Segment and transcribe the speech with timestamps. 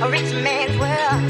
[0.00, 1.22] a rich man's world.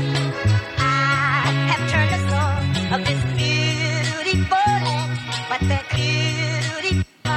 [0.77, 2.57] I have turned the soul
[2.95, 7.33] of this beautiful land, but the beautiful.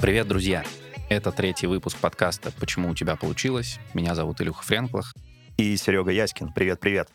[0.00, 0.62] Привет, друзья!
[1.08, 3.80] Это третий выпуск подкаста «Почему у тебя получилось?».
[3.92, 5.12] Меня зовут Илюха Френклах.
[5.56, 6.52] И Серега Яськин.
[6.52, 7.08] Привет-привет.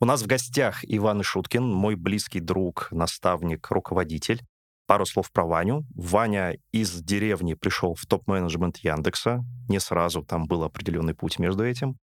[0.00, 4.42] У нас в гостях Иван Шуткин, мой близкий друг, наставник, руководитель.
[4.86, 5.84] Пару слов про Ваню.
[5.94, 9.44] Ваня из деревни пришел в топ-менеджмент Яндекса.
[9.68, 11.96] Не сразу, там был определенный путь между этим.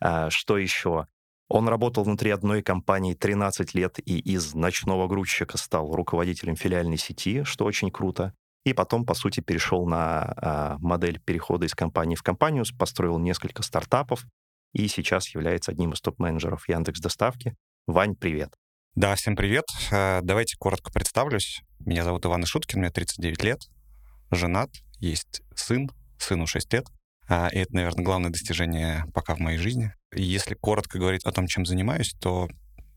[0.00, 1.06] А, что еще?
[1.48, 7.44] Он работал внутри одной компании 13 лет и из ночного грузчика стал руководителем филиальной сети,
[7.44, 8.34] что очень круто.
[8.64, 13.62] И потом, по сути, перешел на а, модель перехода из компании в компанию, построил несколько
[13.62, 14.24] стартапов
[14.72, 17.54] и сейчас является одним из топ-менеджеров Яндекс Доставки.
[17.86, 18.54] Вань, привет.
[18.94, 19.64] Да, всем привет.
[19.90, 21.62] Э, Давайте коротко представлюсь.
[21.80, 23.60] Меня зовут Иван Ишуткин, мне 39 лет,
[24.30, 26.86] женат, есть сын, сыну 6 лет.
[27.28, 29.92] А, И это, наверное, главное достижение пока в моей жизни.
[30.14, 32.48] Если коротко говорить о том, чем занимаюсь, то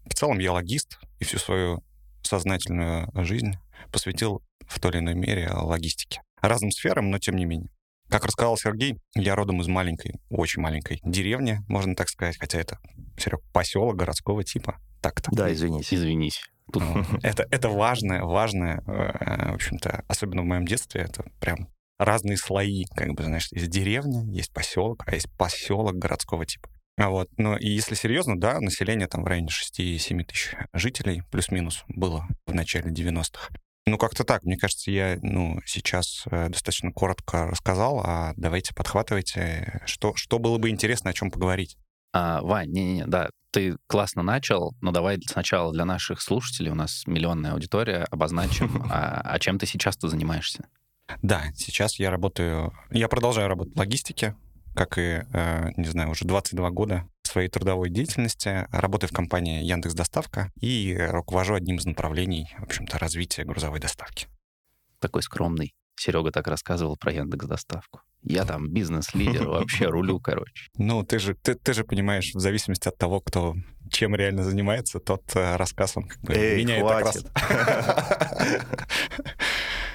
[0.05, 1.83] в целом я логист и всю свою
[2.21, 3.53] сознательную жизнь
[3.91, 6.21] посвятил в той или иной мере логистике.
[6.41, 7.69] Разным сферам, но тем не менее.
[8.09, 12.79] Как рассказал Сергей, я родом из маленькой, очень маленькой деревни, можно так сказать, хотя это,
[13.17, 14.77] Серег, поселок городского типа.
[15.01, 15.29] Так-то.
[15.33, 15.95] Да, извините.
[15.95, 16.41] Извинись.
[16.71, 16.83] Тут
[17.23, 21.69] Это, это важное, важное, э, в общем-то, особенно в моем детстве, это прям
[21.99, 26.69] разные слои, как бы, знаешь, есть деревня, есть поселок, а есть поселок городского типа.
[26.97, 27.29] А Вот.
[27.37, 32.53] Ну, и если серьезно, да, население там в районе 6-7 тысяч жителей, плюс-минус, было в
[32.53, 33.49] начале 90-х.
[33.85, 34.43] Ну, как-то так.
[34.43, 40.57] Мне кажется, я, ну, сейчас э, достаточно коротко рассказал, а давайте подхватывайте, что, что было
[40.57, 41.77] бы интересно, о чем поговорить.
[42.13, 47.03] А, Вань, не-не-не, да, ты классно начал, но давай сначала для наших слушателей, у нас
[47.05, 50.67] миллионная аудитория, обозначим, а, а чем ты сейчас-то занимаешься?
[51.21, 54.35] Да, сейчас я работаю, я продолжаю работать в логистике,
[54.75, 58.67] как и, э, не знаю, уже 22 года своей трудовой деятельности.
[58.71, 64.27] Работаю в компании Яндекс Доставка и руковожу одним из направлений, в общем-то, развития грузовой доставки.
[64.99, 65.73] Такой скромный.
[65.99, 68.01] Серега так рассказывал про Яндекс Доставку.
[68.21, 70.69] Я там бизнес-лидер, вообще рулю, короче.
[70.77, 73.55] Ну, ты же, ты, ты же понимаешь, в зависимости от того, кто
[73.89, 77.25] чем реально занимается, тот э, рассказ, он как бы Эй, меняет хватит.
[77.33, 78.65] окрас.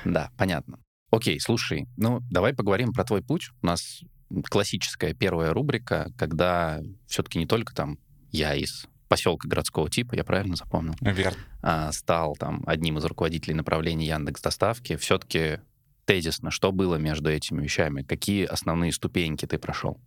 [0.04, 0.80] Да, понятно.
[1.12, 3.50] Окей, слушай, ну давай поговорим про твой путь.
[3.62, 4.00] У нас
[4.48, 7.98] классическая первая рубрика, когда все-таки не только там
[8.30, 11.38] я из поселка городского типа, я правильно запомнил, Верно.
[11.60, 14.96] а, стал там одним из руководителей направления Яндекс Доставки.
[14.96, 15.60] Все-таки
[16.06, 18.02] тезисно, что было между этими вещами?
[18.02, 20.00] Какие основные ступеньки ты прошел?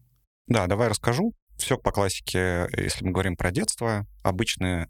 [0.48, 1.36] Да, давай расскажу.
[1.58, 4.08] Все по классике, если мы говорим про детство.
[4.24, 4.90] Обычная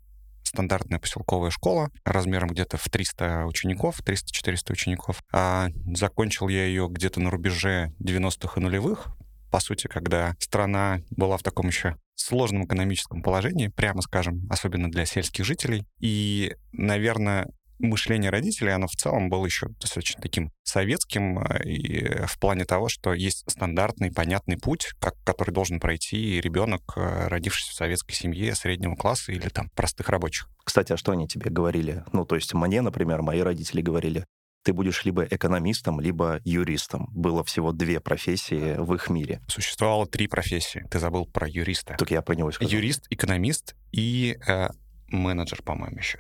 [0.56, 5.22] стандартная поселковая школа размером где-то в 300 учеников, 300-400 учеников.
[5.34, 9.08] А закончил я ее где-то на рубеже 90-х и нулевых,
[9.52, 15.06] по сути, когда страна была в таком еще сложном экономическом положении, прямо скажем, особенно для
[15.06, 15.86] сельских жителей.
[16.00, 17.48] И, наверное,
[17.80, 22.90] мышление родителей, оно в целом было еще достаточно таким советским э, и в плане того,
[22.90, 28.56] что есть стандартный, понятный путь, как, который должен пройти ребенок, э, родившийся в советской семье
[28.56, 30.50] среднего класса или там простых рабочих.
[30.64, 32.04] Кстати, а что они тебе говорили?
[32.12, 34.26] Ну, то есть мне, например, мои родители говорили,
[34.66, 37.08] ты будешь либо экономистом, либо юристом.
[37.12, 39.40] Было всего две профессии в их мире.
[39.48, 40.84] Существовало три профессии.
[40.90, 41.96] Ты забыл про юриста.
[41.98, 42.72] Только я про него сказал.
[42.74, 44.70] Юрист, экономист и э,
[45.10, 46.18] менеджер, по-моему, еще.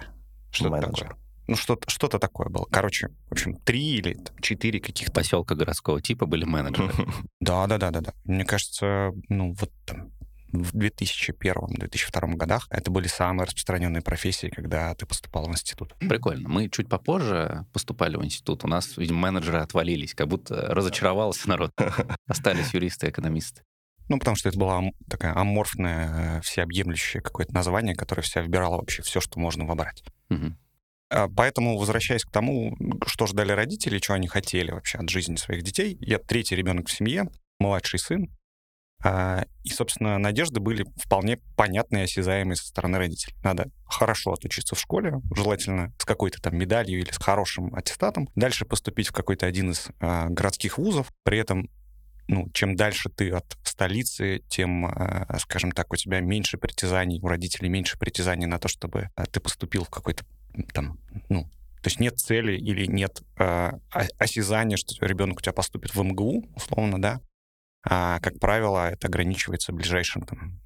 [0.52, 1.08] Что-то Менеджер.
[1.08, 1.25] такое.
[1.48, 2.66] Ну, что-то, что-то такое было.
[2.72, 5.14] Короче, в общем, три или там, четыре каких-то.
[5.14, 6.92] Поселка городского типа были менеджеры.
[7.40, 8.14] Да, да, да, да, да.
[8.24, 10.12] Мне кажется, ну, вот там
[10.52, 15.94] в 2001-2002 годах это были самые распространенные профессии, когда ты поступал в институт.
[16.00, 16.50] Прикольно.
[16.50, 18.64] Мы чуть попозже поступали в институт.
[18.64, 21.72] У нас, видимо, менеджеры отвалились, как будто разочаровался народ.
[22.28, 23.62] Остались юристы и экономисты.
[24.08, 29.02] Ну, потому что это было такая аморфное, всеобъемлющее какое-то название, которое в себя вбирало вообще
[29.02, 30.04] все, что можно вобрать.
[31.10, 35.64] А, Поэтому, возвращаясь к тому, что ждали родители, что они хотели вообще от жизни своих
[35.64, 37.26] детей, я третий ребенок в семье,
[37.60, 38.30] младший сын,
[39.04, 43.36] а, и, собственно, надежды были вполне понятные и осязаемые со стороны родителей.
[43.44, 48.66] Надо хорошо отучиться в школе, желательно с какой-то там медалью или с хорошим аттестатом, дальше
[48.66, 51.70] поступить в какой-то один из а, городских вузов, при этом
[52.28, 54.92] ну, чем дальше ты от столицы, тем,
[55.38, 59.84] скажем так, у тебя меньше притязаний, у родителей меньше притязаний на то, чтобы ты поступил
[59.84, 60.26] в какой-то
[60.74, 60.98] там,
[61.30, 61.44] ну,
[61.86, 63.72] то есть нет цели или нет э,
[64.18, 67.20] осязания, что ребенок у тебя поступит в МГУ, условно, да.
[67.88, 70.60] А, как правило, это ограничивается ближайшим, там,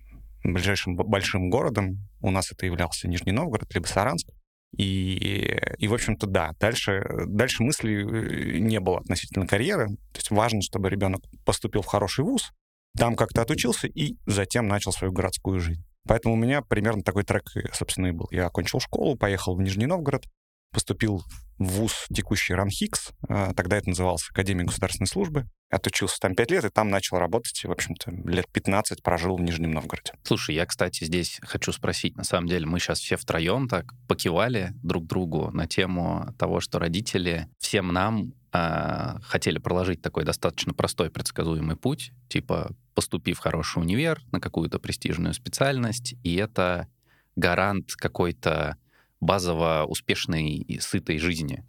[0.44, 2.08] ближайшим большим городом.
[2.22, 4.30] У нас это являлся Нижний Новгород, либо Саранск.
[4.78, 9.88] И, и в общем-то, да, дальше, дальше мысли э, не было относительно карьеры.
[9.88, 12.52] То есть важно, чтобы ребенок поступил в хороший вуз,
[12.98, 15.84] Там как-то отучился и затем начал свою городскую жизнь.
[16.08, 17.44] Поэтому у меня примерно такой трек,
[17.74, 18.28] собственно, и был.
[18.32, 20.26] Я окончил школу, поехал в Нижний Новгород,
[20.72, 21.24] поступил
[21.58, 25.46] в ВУЗ текущий РАНХИКС, а, тогда это назывался Академия государственной службы.
[25.70, 29.42] Отучился там 5 лет, и там начал работать, и, в общем-то, лет 15 прожил в
[29.42, 30.14] Нижнем Новгороде.
[30.24, 34.74] Слушай, я, кстати, здесь хочу спросить, на самом деле, мы сейчас все втроем так покивали
[34.82, 41.12] друг другу на тему того, что родители всем нам э, хотели проложить такой достаточно простой
[41.12, 46.88] предсказуемый путь, типа поступи в хороший универ на какую-то престижную специальность, и это
[47.36, 48.78] гарант какой-то
[49.22, 51.64] базово успешной и сытой жизни.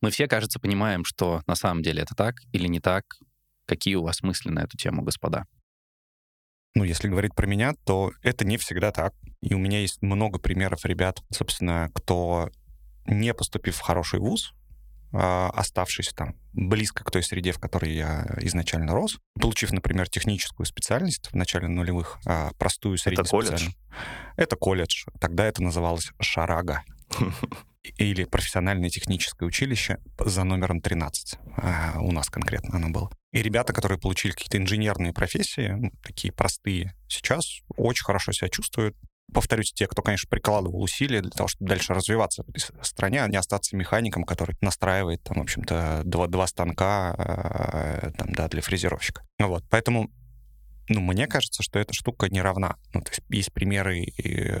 [0.00, 3.04] Мы все, кажется, понимаем, что на самом деле это так или не так.
[3.68, 5.44] Какие у вас мысли на эту тему, господа?
[6.74, 9.14] Ну, если говорить про меня, то это не всегда так.
[9.42, 12.48] И у меня есть много примеров ребят, собственно, кто,
[13.06, 14.54] не поступив в хороший вуз,
[15.12, 20.64] а, оставшись там близко к той среде, в которой я изначально рос, получив, например, техническую
[20.64, 23.68] специальность в начале нулевых, а, простую среднюю Это колледж?
[24.36, 25.04] Это колледж.
[25.20, 26.84] Тогда это называлось «Шарага»
[27.82, 31.38] или профессиональное техническое училище за номером 13.
[31.56, 33.10] А, у нас конкретно оно было.
[33.32, 38.96] И ребята, которые получили какие-то инженерные профессии, ну, такие простые, сейчас очень хорошо себя чувствуют,
[39.32, 43.28] повторюсь, те, кто, конечно, прикладывал усилия для того, чтобы дальше развиваться в этой стране, а
[43.28, 48.62] не остаться механиком, который настраивает, там, в общем-то, два, два станка э, там, да, для
[48.62, 49.22] фрезеровщика.
[49.38, 50.10] Вот, поэтому
[50.88, 52.76] ну, мне кажется, что эта штука не равна.
[52.94, 54.12] Ну, то есть есть примеры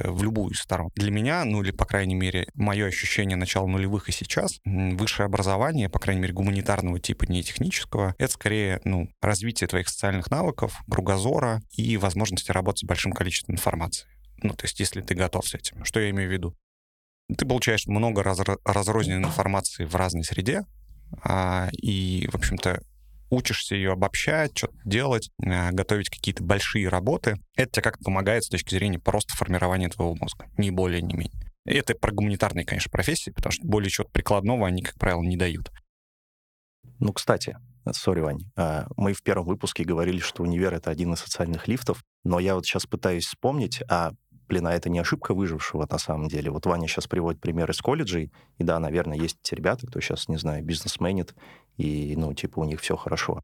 [0.04, 0.90] в любую сторону.
[0.94, 5.88] Для меня, ну, или, по крайней мере, мое ощущение начала нулевых и сейчас, высшее образование,
[5.88, 11.62] по крайней мере, гуманитарного типа, не технического, это скорее, ну, развитие твоих социальных навыков, кругозора
[11.72, 14.08] и возможности работать с большим количеством информации.
[14.42, 15.84] Ну, то есть, если ты готов с этим.
[15.84, 16.56] Что я имею в виду?
[17.36, 20.64] Ты получаешь много раз, разрозненной информации в разной среде,
[21.22, 22.82] а, и, в общем-то,
[23.30, 27.36] учишься ее обобщать, что-то делать, а, готовить какие-то большие работы.
[27.56, 31.52] Это тебе как-то помогает с точки зрения просто формирования твоего мозга, ни более, ни менее.
[31.66, 35.36] И это про гуманитарные, конечно, профессии, потому что более чего-то прикладного они, как правило, не
[35.36, 35.70] дают.
[36.98, 37.56] Ну, кстати,
[37.92, 42.02] сори, Вань, а, мы в первом выпуске говорили, что универ— это один из социальных лифтов,
[42.24, 44.12] но я вот сейчас пытаюсь вспомнить, а
[44.48, 46.50] блин, а это не ошибка выжившего на самом деле.
[46.50, 50.36] Вот Ваня сейчас приводит пример из колледжей, и да, наверное, есть ребята, кто сейчас, не
[50.36, 51.34] знаю, бизнесменит,
[51.76, 53.42] и, ну, типа, у них все хорошо.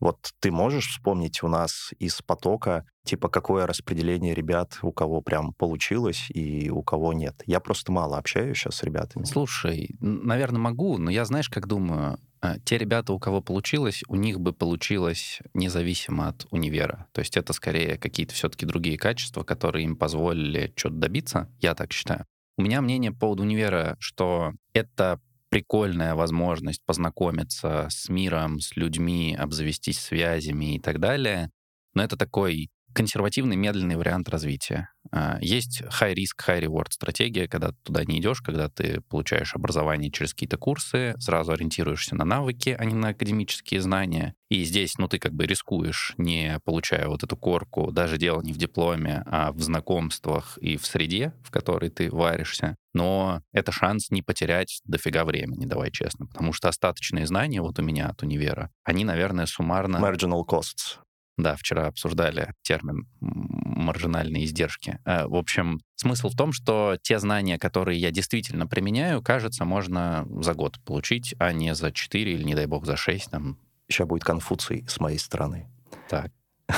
[0.00, 5.52] Вот ты можешь вспомнить у нас из потока, типа, какое распределение ребят, у кого прям
[5.52, 7.42] получилось и у кого нет?
[7.46, 9.24] Я просто мало общаюсь сейчас с ребятами.
[9.24, 14.16] Слушай, наверное, могу, но я, знаешь, как думаю, а, те ребята, у кого получилось, у
[14.16, 17.06] них бы получилось независимо от универа.
[17.12, 21.92] То есть это скорее какие-то все-таки другие качества, которые им позволили что-то добиться, я так
[21.92, 22.24] считаю.
[22.56, 25.20] У меня мнение по поводу универа, что это
[25.50, 31.50] прикольная возможность познакомиться с миром, с людьми, обзавестись связями и так далее.
[31.94, 34.88] Но это такой консервативный, медленный вариант развития.
[35.12, 39.54] А, есть high risk, high reward стратегия, когда ты туда не идешь, когда ты получаешь
[39.54, 44.34] образование через какие-то курсы, сразу ориентируешься на навыки, а не на академические знания.
[44.48, 48.52] И здесь, ну, ты как бы рискуешь, не получая вот эту корку, даже дело не
[48.52, 52.76] в дипломе, а в знакомствах и в среде, в которой ты варишься.
[52.92, 56.26] Но это шанс не потерять дофига времени, давай честно.
[56.26, 59.98] Потому что остаточные знания вот у меня от универа, они, наверное, суммарно...
[59.98, 60.98] Marginal costs.
[61.42, 64.98] Да, вчера обсуждали термин маржинальные издержки.
[65.06, 70.26] Э, в общем, смысл в том, что те знания, которые я действительно применяю, кажется, можно
[70.40, 73.30] за год получить, а не за 4 или, не дай бог, за 6.
[73.30, 73.58] Там.
[73.88, 75.68] Сейчас будет конфуций с моей стороны.
[76.08, 76.30] Так.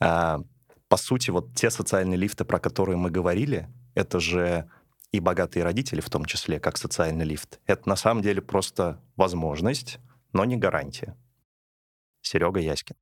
[0.00, 0.38] А,
[0.88, 4.70] по сути, вот те социальные лифты, про которые мы говорили, это же
[5.10, 7.58] и богатые родители в том числе, как социальный лифт.
[7.66, 9.98] Это на самом деле просто возможность,
[10.32, 11.16] но не гарантия.
[12.20, 12.96] Серега Яськин.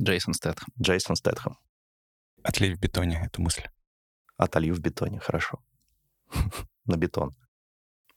[0.00, 0.68] Джейсон Стэтхэм.
[0.80, 1.56] Джейсон Стэтхэм.
[2.42, 3.64] Отлей в бетоне эту мысль.
[4.36, 5.60] Отолью в бетоне, хорошо.
[6.84, 7.34] На бетон.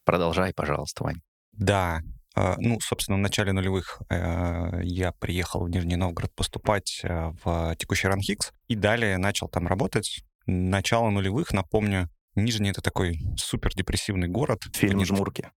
[0.04, 1.22] Продолжай, пожалуйста, Вань.
[1.52, 2.02] Да,
[2.36, 7.76] а, ну, собственно, в начале нулевых э, я приехал в Нижний Новгород поступать э, в
[7.78, 10.24] текущий РАНХИКС и далее начал там работать.
[10.46, 14.60] Начало нулевых, напомню, Нижний— это такой супер депрессивный город.
[14.74, 15.50] Фильм «Жмурки».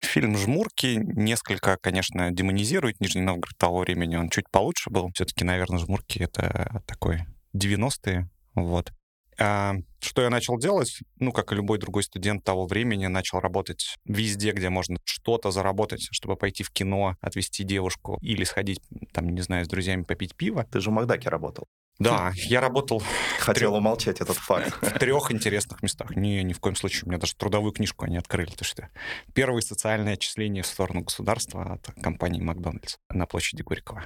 [0.00, 4.16] Фильм «Жмурки» несколько, конечно, демонизирует Нижний Новгород того времени.
[4.16, 5.10] Он чуть получше был.
[5.14, 7.24] Все-таки, наверное, «Жмурки»— это такой
[7.54, 8.28] 90-е.
[8.54, 8.92] Вот.
[9.40, 10.98] А, что я начал делать?
[11.20, 16.08] Ну, как и любой другой студент того времени, начал работать везде, где можно что-то заработать,
[16.10, 18.80] чтобы пойти в кино, отвезти девушку или сходить,
[19.12, 20.64] там, не знаю, с друзьями попить пиво.
[20.64, 21.66] Ты же в Макдаке работал.
[21.98, 23.02] Да, я работал...
[23.40, 24.72] Хотел трех, умолчать этот факт.
[24.80, 26.14] В трех интересных местах.
[26.14, 27.04] Не, ни в коем случае.
[27.04, 28.50] У меня даже трудовую книжку они открыли.
[28.52, 28.88] То что
[29.34, 34.04] первое социальное отчисление в сторону государства от компании Макдональдс на площади Горького.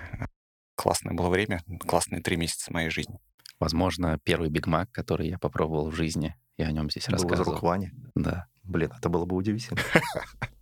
[0.74, 3.18] Классное было время, классные три месяца моей жизни.
[3.60, 7.22] Возможно, первый Биг Мак, который я попробовал в жизни, я о нем здесь Был из
[7.22, 7.52] рассказывал.
[7.52, 7.90] рук Вани.
[8.14, 8.46] Да.
[8.62, 9.80] Блин, это было бы удивительно.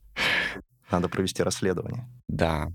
[0.91, 2.09] Надо провести расследование.
[2.29, 2.69] Да.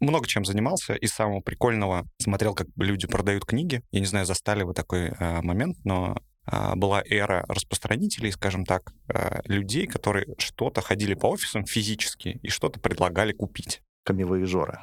[0.00, 0.94] Много чем занимался.
[0.94, 3.82] Из самого прикольного смотрел, как люди продают книги.
[3.90, 6.16] Я не знаю, застали вы такой э, момент, но
[6.50, 12.48] а, была эра распространителей, скажем так, э, людей, которые что-то ходили по офисам физически и
[12.48, 13.82] что-то предлагали купить.
[14.04, 14.78] Камевоежоры.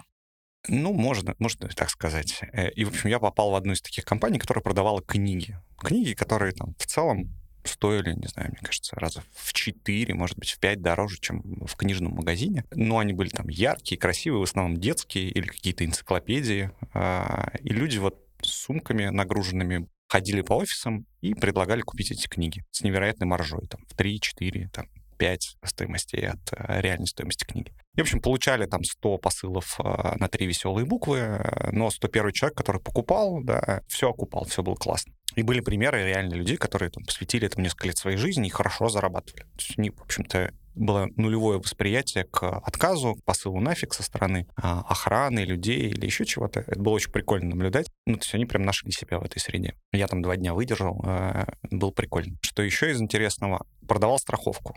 [0.68, 2.42] Ну, можно, можно так сказать.
[2.54, 5.58] Э, И, в общем, я попал в одну из таких компаний, которая продавала книги.
[5.80, 7.34] Книги, которые там в целом
[7.68, 11.76] стоили, не знаю, мне кажется, раза в 4, может быть, в 5 дороже, чем в
[11.76, 12.66] книжном магазине.
[12.72, 16.72] Но они были там яркие, красивые, в основном детские или какие-то энциклопедии.
[16.94, 22.64] А, И люди вот с сумками нагруженными ходили по офисам и предлагали купить эти книги
[22.72, 27.74] с невероятной маржой, там, в 3, 4, там, 5 стоимостей от э, реальной стоимости книги.
[27.96, 32.32] И, в общем, получали там 100 посылов э, на три веселые буквы, э, но 101
[32.34, 35.14] человек, который покупал, да, все окупал, все было классно.
[35.36, 38.90] И были примеры реально людей, которые там, посвятили этому несколько лет своей жизни и хорошо
[38.90, 39.44] зарабатывали.
[39.44, 44.04] То есть у них, в общем-то, было нулевое восприятие к отказу, к посылу нафиг со
[44.04, 46.62] стороны а, охраны, людей или еще чего-то.
[46.62, 47.88] Это было очень прикольно наблюдать.
[48.06, 49.76] Ну, то есть они прям нашли себя в этой среде.
[49.94, 52.36] Я там два дня выдержал, э, был прикольно.
[52.42, 53.66] Что еще из интересного?
[53.88, 54.76] Продавал страховку.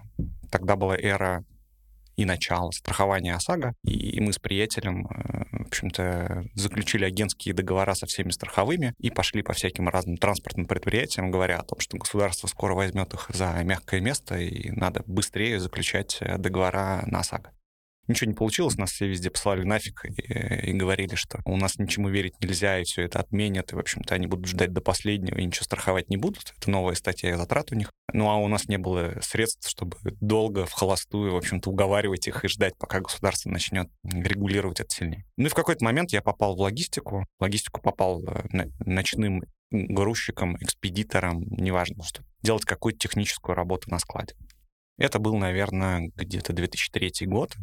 [0.50, 1.45] Тогда была эра
[2.19, 3.75] и начало страхования ОСАГО.
[3.85, 9.43] И мы с приятелем, э, в общем-то, заключили агентские договора со всеми страховыми и пошли
[9.43, 14.01] по всяким разным транспортным предприятиям, говоря о том, что государство скоро возьмет их за мягкое
[14.01, 17.53] место, и надо быстрее заключать э, договора на ОСАГО.
[18.09, 22.09] Ничего не получилось, нас все везде послали нафиг и, и говорили, что у нас ничему
[22.09, 25.45] верить нельзя, и все это отменят, и, в общем-то, они будут ждать до последнего и
[25.45, 26.55] ничего страховать не будут.
[26.57, 27.93] Это новая статья затрат у них.
[28.12, 32.45] Ну, а у нас не было средств, чтобы долго в холостую, в общем-то, уговаривать их
[32.45, 35.27] и ждать, пока государство начнет регулировать это сильнее.
[35.37, 37.27] Ну и в какой-то момент я попал в логистику.
[37.38, 44.35] В логистику попал э, ночным грузчиком, экспедитором, неважно что, делать какую-то техническую работу на складе.
[44.97, 47.55] Это был, наверное, где-то 2003 год,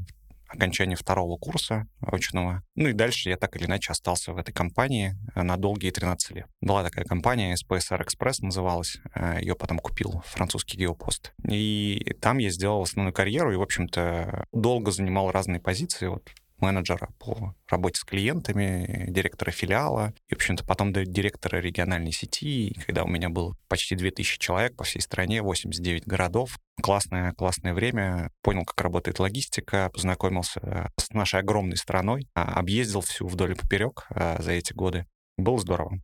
[0.56, 2.64] окончание второго курса очного.
[2.76, 6.32] Ну и дальше я так или иначе остался в этой компании э, на долгие 13
[6.32, 6.48] лет.
[6.62, 8.98] Была такая компания, SPSR Express называлась.
[9.14, 11.34] э, Ее потом купил французский геопост.
[11.50, 16.08] И там я сделал основную карьеру и, в общем-то, долго занимал разные позиции.
[16.08, 22.12] Вот менеджера по работе с клиентами, директора филиала, и, в общем-то, потом до директора региональной
[22.12, 26.58] сети, когда у меня было почти 2000 человек по всей стране, 89 городов.
[26.82, 28.32] Классное, классное время.
[28.42, 34.06] Понял, как работает логистика, познакомился с нашей огромной страной, а, объездил всю вдоль и поперек
[34.10, 35.06] а, за эти годы.
[35.38, 36.00] Было здорово.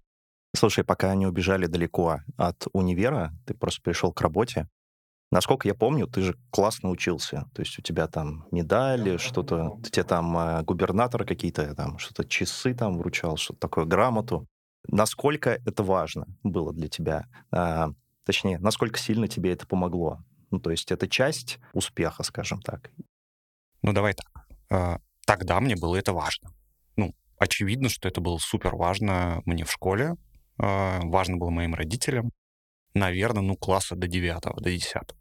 [0.56, 4.68] Слушай, пока они убежали далеко от универа, ты просто пришел к работе.
[5.32, 7.50] Насколько я помню, ты же классно учился.
[7.54, 12.74] То есть у тебя там медали, что-то, тебе там э, губернатор какие-то, там что-то часы
[12.74, 14.46] там вручал, что-то такое, грамоту.
[14.88, 17.26] Насколько это важно было для тебя?
[17.52, 17.92] А,
[18.26, 20.20] точнее, насколько сильно тебе это помогло?
[20.50, 22.92] Ну, то есть это часть успеха, скажем так.
[23.82, 24.46] Ну, давай так.
[24.70, 25.00] А,
[25.32, 26.52] Тогда мне было это важно.
[26.98, 30.16] Ну, очевидно, что это было супер важно мне в школе,
[30.58, 32.32] важно было моим родителям.
[32.94, 35.18] Наверное, ну, класса до девятого, до десятого.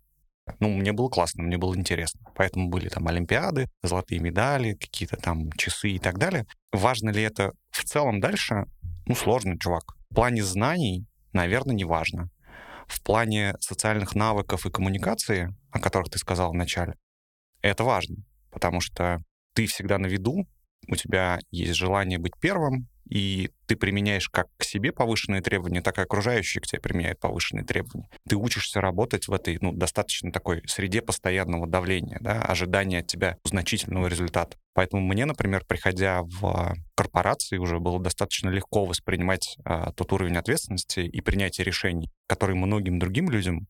[0.58, 2.20] Ну, мне было классно, мне было интересно.
[2.34, 6.46] Поэтому были там олимпиады, золотые медали, какие-то там часы и так далее.
[6.72, 8.66] Важно ли это в целом дальше?
[9.06, 9.94] Ну, сложно, чувак.
[10.10, 12.30] В плане знаний, наверное, не важно.
[12.86, 16.94] В плане социальных навыков и коммуникации, о которых ты сказал в начале,
[17.62, 18.16] это важно,
[18.50, 19.22] потому что
[19.54, 20.48] ты всегда на виду,
[20.88, 25.98] у тебя есть желание быть первым, и ты применяешь как к себе повышенные требования, так
[25.98, 28.08] и окружающие к тебе применяют повышенные требования.
[28.28, 33.36] Ты учишься работать в этой, ну, достаточно такой среде постоянного давления, да, ожидания от тебя
[33.44, 34.56] значительного результата.
[34.74, 41.00] Поэтому мне, например, приходя в корпорации, уже было достаточно легко воспринимать а, тот уровень ответственности
[41.00, 43.66] и принятия решений, который многим другим людям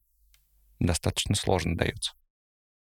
[0.78, 2.12] достаточно сложно дается.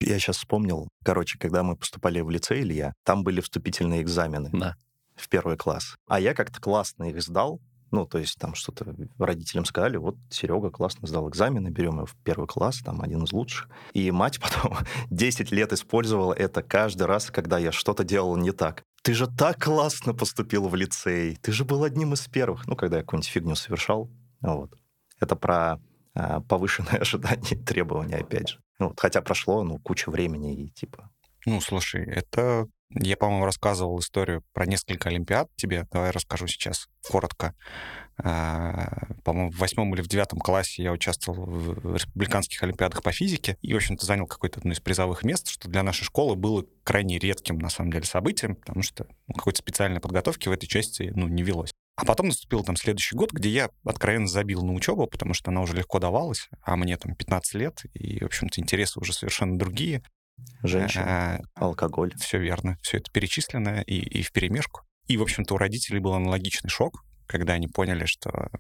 [0.01, 4.51] Я сейчас вспомнил, короче, когда мы поступали в лицей, Илья, там были вступительные экзамены.
[4.53, 4.77] Да.
[5.21, 5.97] В первый класс.
[6.09, 7.61] А я как-то классно их сдал.
[7.91, 12.15] Ну, то есть там что-то родителям сказали, вот Серега классно сдал экзамены, берем его в
[12.23, 13.69] первый класс, там один из лучших.
[13.95, 14.79] И мать потом
[15.11, 18.85] 10 лет использовала это каждый раз, когда я что-то делал не так.
[19.03, 22.67] Ты же так классно поступил в лицей, ты же был одним из первых.
[22.69, 24.09] Ну, когда я какую-нибудь фигню совершал.
[24.41, 24.73] Вот.
[25.19, 25.81] Это про
[26.15, 28.59] а, повышенные ожидания и требования, опять же.
[28.79, 31.11] Ну, вот, хотя прошло, ну, куча времени, и типа
[31.47, 32.67] Ну, слушай, это...
[32.93, 35.87] Я, по-моему, рассказывал историю про несколько Олимпиад тебе.
[35.93, 37.55] Давай расскажу сейчас коротко.
[38.17, 43.57] А, По-моему, в восьмом или в девятом классе я участвовал в республиканских Олимпиадах по физике
[43.63, 47.19] и, в общем-то, занял какое-то одно из призовых мест, что для нашей школы было крайне
[47.19, 51.29] редким, на самом деле, событием, потому что ну, какой-то специальной подготовки в этой части ну,
[51.29, 51.71] не велось.
[51.97, 55.61] А потом наступил там следующий год, где я откровенно забил на учебу, потому что она
[55.61, 60.03] уже легко давалась, а мне там 15 лет, и, в общем-то, интересы уже совершенно другие.
[60.63, 62.15] Женщина, алкоголь.
[62.17, 64.83] Все верно, все это перечислено и, и в перемешку.
[65.07, 68.51] И, в общем-то, у родителей был аналогичный шок, когда они поняли, что,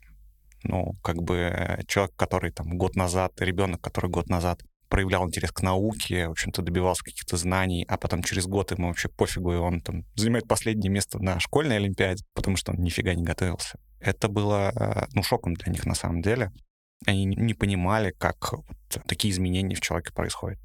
[0.64, 5.62] ну, как бы человек, который там год назад, ребенок, который год назад проявлял интерес к
[5.62, 9.80] науке, в общем-то, добивался каких-то знаний, а потом через год ему вообще пофигу, и он
[9.80, 13.78] там занимает последнее место на школьной олимпиаде, потому что он нифига не готовился.
[14.00, 16.50] Это было, э, ну, шоком для них на самом деле.
[17.06, 18.64] Они не понимали, как вот
[19.06, 20.58] такие изменения в человеке происходят.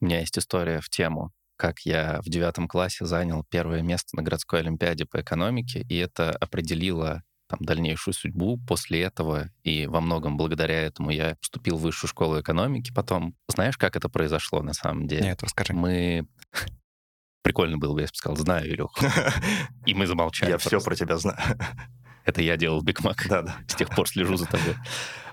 [0.00, 4.22] У меня есть история в тему, как я в девятом классе занял первое место на
[4.22, 10.36] городской олимпиаде по экономике, и это определило там, дальнейшую судьбу после этого, и во многом
[10.36, 13.34] благодаря этому я вступил в высшую школу экономики потом.
[13.48, 15.24] Знаешь, как это произошло на самом деле?
[15.24, 15.74] Нет, расскажи.
[15.74, 16.26] Мы...
[17.42, 18.96] Прикольно было бы, я бы сказал, знаю, Илюх.
[19.86, 20.50] И мы замолчали.
[20.50, 21.38] Я все про тебя знаю.
[22.24, 23.26] Это я делал Биг Мак.
[23.28, 23.56] Да, да.
[23.66, 24.76] С тех пор слежу за тобой.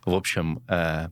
[0.06, 1.10] В общем, э,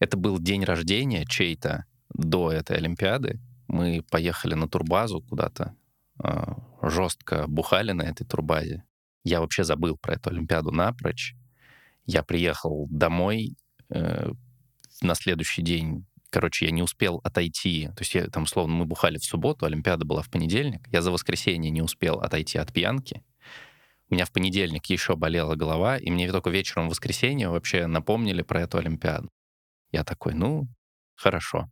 [0.00, 3.40] это был день рождения чей-то до этой Олимпиады.
[3.68, 5.74] Мы поехали на турбазу куда-то,
[6.22, 8.84] э, жестко бухали на этой турбазе.
[9.24, 11.34] Я вообще забыл про эту Олимпиаду напрочь.
[12.04, 13.56] Я приехал домой
[13.90, 14.30] э,
[15.00, 16.06] на следующий день.
[16.30, 17.88] Короче, я не успел отойти.
[17.88, 20.88] То есть, я, там, условно, мы бухали в субботу, Олимпиада была в понедельник.
[20.88, 23.22] Я за воскресенье не успел отойти от пьянки.
[24.08, 28.42] У меня в понедельник еще болела голова, и мне только вечером в воскресенье вообще напомнили
[28.42, 29.30] про эту Олимпиаду.
[29.90, 30.68] Я такой, ну,
[31.14, 31.70] хорошо.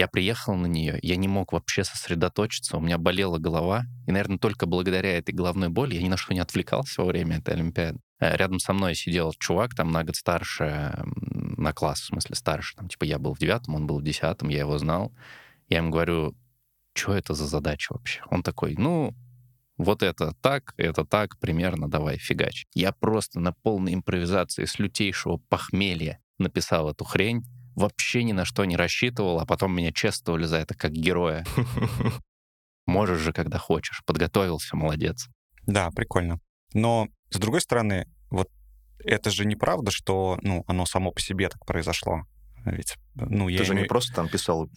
[0.00, 4.38] Я приехал на нее, я не мог вообще сосредоточиться, у меня болела голова, и, наверное,
[4.38, 7.98] только благодаря этой головной боли я ни на что не отвлекался во время этой Олимпиады.
[8.18, 12.76] Э, рядом со мной сидел чувак, там на год старше, на класс, в смысле старше,
[12.76, 15.12] там, типа я был в девятом, он был в десятом, я его знал.
[15.68, 16.34] Я ему говорю,
[16.94, 18.22] что это за задача вообще?
[18.30, 19.14] Он такой, ну,
[19.76, 22.64] вот это так, это так, примерно, давай, фигач.
[22.72, 27.44] Я просто на полной импровизации с лютейшего похмелья написал эту хрень,
[27.80, 31.44] вообще ни на что не рассчитывал, а потом меня чествовали за это как героя.
[32.86, 34.02] Можешь же, когда хочешь.
[34.04, 35.28] Подготовился, молодец.
[35.66, 36.40] Да, прикольно.
[36.74, 38.48] Но, с другой стороны, вот
[38.98, 42.22] это же неправда, что ну, оно само по себе так произошло.
[42.66, 43.84] Ведь, ну, я Ты же имею...
[43.84, 44.68] не просто там писал...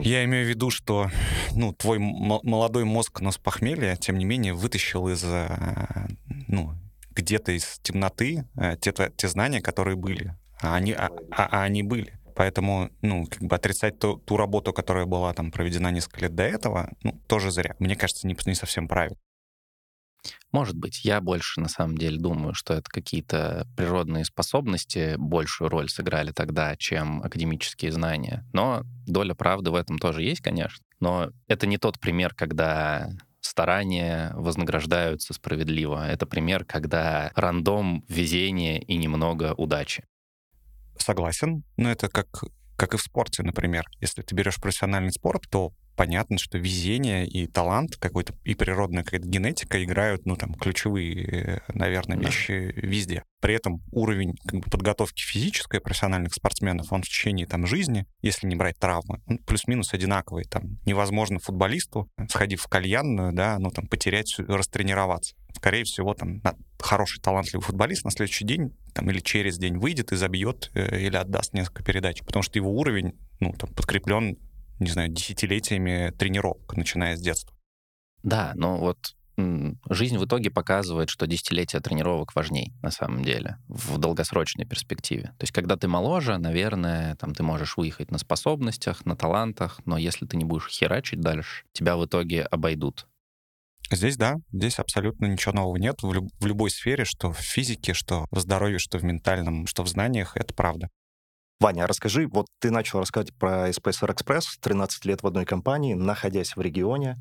[0.00, 1.10] Я имею в виду, что
[1.52, 6.08] ну, твой молодой мозг, но с похмелья, тем не менее, вытащил из, э,
[6.48, 6.74] ну,
[7.10, 11.82] где-то из темноты э, те, те знания, которые были а они, а, а, а они
[11.82, 12.18] были.
[12.34, 16.42] Поэтому, ну, как бы отрицать ту, ту работу, которая была там проведена несколько лет до
[16.42, 17.74] этого, ну, тоже зря.
[17.78, 19.16] Мне кажется, не, не совсем правильно.
[20.52, 25.88] Может быть, я больше на самом деле думаю, что это какие-то природные способности большую роль
[25.88, 28.44] сыграли тогда, чем академические знания.
[28.52, 30.84] Но доля правды в этом тоже есть, конечно.
[31.00, 36.06] Но это не тот пример, когда старания вознаграждаются справедливо.
[36.08, 40.04] Это пример, когда рандом, везение и немного удачи.
[40.98, 42.44] Согласен, но это как,
[42.76, 43.84] как и в спорте, например.
[44.00, 49.26] Если ты берешь профессиональный спорт, то понятно, что везение и талант какой-то, и природная какая-то
[49.26, 52.86] генетика играют, ну, там, ключевые, наверное, вещи да.
[52.86, 53.24] везде.
[53.40, 58.46] При этом уровень как бы, подготовки физической профессиональных спортсменов, он в течение там, жизни, если
[58.46, 60.44] не брать травмы, он плюс-минус одинаковый.
[60.44, 65.34] Там невозможно футболисту, сходив в кальянную, да, ну, там, потерять, растренироваться.
[65.56, 66.42] Скорее всего, там,
[66.78, 71.16] хороший, талантливый футболист на следующий день там, или через день выйдет и забьет э, или
[71.16, 74.36] отдаст несколько передач, потому что его уровень ну, там, подкреплен
[74.78, 77.56] не знаю, десятилетиями тренировок, начиная с детства.
[78.22, 79.14] Да, но вот
[79.90, 85.24] жизнь в итоге показывает, что десятилетия тренировок важней на самом деле в долгосрочной перспективе.
[85.38, 89.98] То есть, когда ты моложе, наверное, там ты можешь выехать на способностях, на талантах, но
[89.98, 93.06] если ты не будешь херачить дальше, тебя в итоге обойдут.
[93.90, 96.02] Здесь, да, здесь абсолютно ничего нового нет.
[96.02, 99.82] В, люб- в любой сфере, что в физике, что в здоровье, что в ментальном, что
[99.82, 100.88] в знаниях, это правда.
[101.60, 105.94] Ваня, а расскажи, вот ты начал рассказывать про SPSR Express, 13 лет в одной компании,
[105.94, 107.16] находясь в регионе,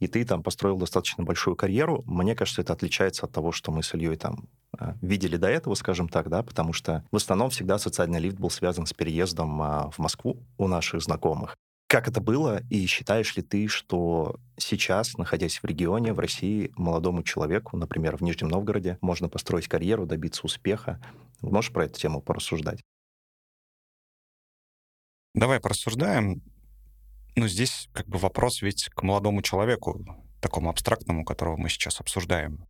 [0.00, 2.02] и ты там построил достаточно большую карьеру.
[2.06, 4.48] Мне кажется, это отличается от того, что мы с Ильей там
[4.78, 8.50] а, видели до этого, скажем так, да, потому что в основном всегда социальный лифт был
[8.50, 11.56] связан с переездом а, в Москву у наших знакомых.
[11.94, 17.22] Как это было, и считаешь ли ты, что сейчас, находясь в регионе, в России, молодому
[17.22, 21.00] человеку, например, в Нижнем Новгороде, можно построить карьеру, добиться успеха?
[21.40, 22.82] Можешь про эту тему порассуждать?
[25.34, 26.42] Давай порассуждаем.
[27.36, 30.04] Ну, здесь как бы вопрос ведь к молодому человеку,
[30.40, 32.66] такому абстрактному, которого мы сейчас обсуждаем.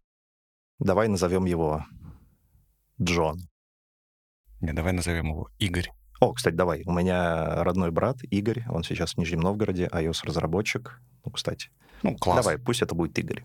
[0.79, 1.87] Давай назовем его
[3.01, 3.39] Джон.
[4.61, 5.91] Не, давай назовем его Игорь.
[6.25, 6.83] О, кстати, давай.
[6.87, 10.99] У меня родной брат Игорь, он сейчас в Нижнем Новгороде, iOS-разработчик.
[11.23, 11.69] Ну, кстати.
[12.03, 12.43] Ну, класс.
[12.43, 13.45] Давай, пусть это будет Игорь.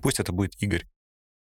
[0.00, 0.86] Пусть это будет Игорь.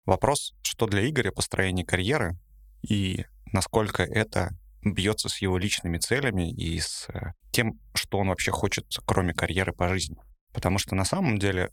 [0.06, 2.38] Вопрос, что для Игоря построение карьеры
[2.80, 4.52] и насколько это
[4.82, 9.74] бьется с его личными целями и с э, тем, что он вообще хочет, кроме карьеры
[9.74, 10.16] по жизни.
[10.54, 11.68] Потому что на самом деле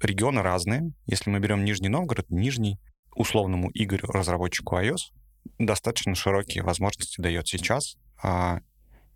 [0.00, 0.82] регионы разные.
[1.06, 2.80] Если мы берем Нижний Новгород, Нижний,
[3.14, 5.12] условному Игорю, разработчику iOS,
[5.58, 8.60] достаточно широкие возможности дает сейчас, а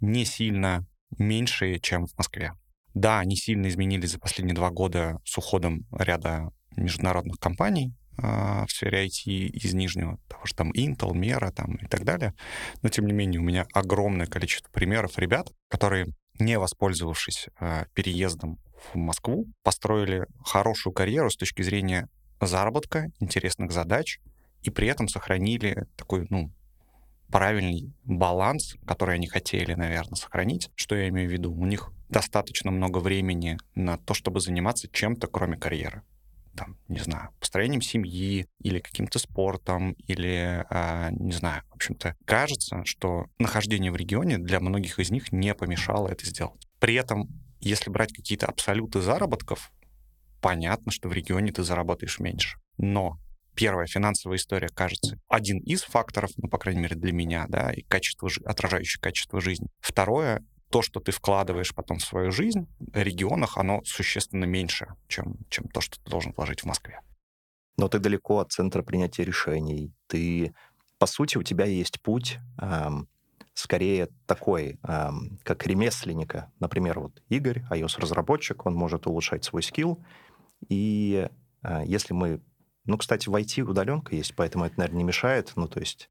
[0.00, 0.86] не сильно
[1.18, 2.52] меньшие, чем в Москве.
[2.94, 8.70] Да, они сильно изменились за последние два года с уходом ряда международных компаний а, в
[8.72, 12.34] сфере IT из Нижнего, того же там Intel, Mera там и так далее.
[12.82, 16.06] Но, тем не менее, у меня огромное количество примеров ребят, которые,
[16.38, 18.58] не воспользовавшись а, переездом
[18.92, 22.08] в Москву, построили хорошую карьеру с точки зрения
[22.40, 24.20] заработка, интересных задач,
[24.62, 26.52] и при этом сохранили такой, ну,
[27.30, 30.70] правильный баланс, который они хотели, наверное, сохранить.
[30.74, 31.52] Что я имею в виду?
[31.52, 36.02] У них достаточно много времени на то, чтобы заниматься чем-то, кроме карьеры.
[36.56, 42.84] Там, не знаю, построением семьи или каким-то спортом, или, а, не знаю, в общем-то, кажется,
[42.84, 46.66] что нахождение в регионе для многих из них не помешало это сделать.
[46.80, 47.28] При этом,
[47.60, 49.70] если брать какие-то абсолюты заработков,
[50.40, 52.58] понятно, что в регионе ты заработаешь меньше.
[52.76, 53.20] Но
[53.58, 57.82] первая финансовая история, кажется, один из факторов, ну, по крайней мере, для меня, да, и
[57.82, 59.66] качество, отражающее качество жизни.
[59.80, 65.38] Второе, то, что ты вкладываешь потом в свою жизнь, в регионах, оно существенно меньше, чем,
[65.50, 67.00] чем то, что ты должен вложить в Москве.
[67.76, 69.92] Но ты далеко от центра принятия решений.
[70.06, 70.54] Ты,
[70.98, 73.08] по сути, у тебя есть путь эм,
[73.54, 76.52] скорее такой, эм, как ремесленника.
[76.60, 80.00] Например, вот Игорь, iOS-разработчик, он может улучшать свой скилл.
[80.68, 81.28] И
[81.64, 82.40] э, если мы...
[82.88, 85.52] Ну, кстати, в IT удаленка есть, поэтому это, наверное, не мешает.
[85.56, 86.08] Ну, то есть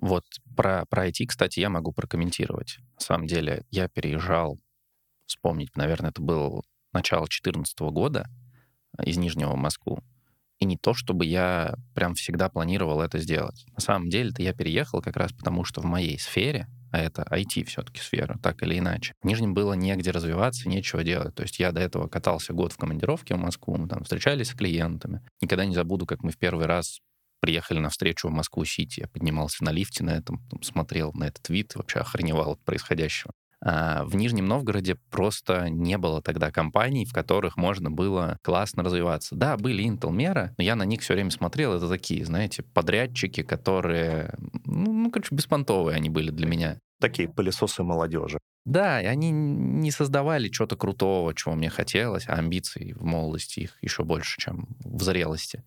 [0.00, 0.24] вот
[0.54, 2.78] про, про IT, кстати, я могу прокомментировать.
[2.94, 4.58] На самом деле, я переезжал,
[5.26, 8.28] вспомнить, наверное, это был начало 2014 года
[8.98, 10.02] э, из Нижнего в Москву.
[10.58, 13.66] И не то, чтобы я прям всегда планировал это сделать.
[13.72, 17.64] На самом деле-то я переехал как раз потому, что в моей сфере, а это IT
[17.64, 21.34] все-таки сфера, так или иначе, в Нижнем было негде развиваться, нечего делать.
[21.34, 24.54] То есть я до этого катался год в командировке в Москву, мы там встречались с
[24.54, 25.20] клиентами.
[25.42, 27.00] Никогда не забуду, как мы в первый раз
[27.40, 29.00] приехали на встречу в Москву-Сити.
[29.00, 33.32] Я поднимался на лифте на этом, смотрел на этот вид вообще охреневал от происходящего.
[33.64, 39.34] А в Нижнем Новгороде просто не было тогда компаний, в которых можно было классно развиваться.
[39.34, 41.74] Да, были Intel Mera, но я на них все время смотрел.
[41.74, 46.78] Это такие, знаете, подрядчики, которые, ну, ну короче, беспонтовые они были для меня.
[47.00, 48.38] Такие пылесосы молодежи.
[48.64, 53.78] Да, и они не создавали чего-то крутого, чего мне хотелось, а амбиций в молодости их
[53.80, 55.62] еще больше, чем в зрелости.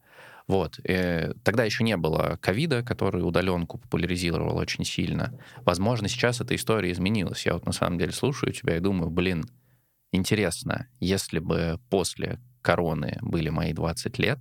[0.48, 0.80] Вот.
[0.80, 5.40] И э, тогда еще не было ковида, который удаленку популяризировал очень сильно.
[5.64, 7.46] Возможно, сейчас эта история изменилась.
[7.46, 9.46] Я вот на самом деле слушаю тебя и думаю, блин,
[10.12, 14.40] интересно, если бы после короны были мои 20 лет,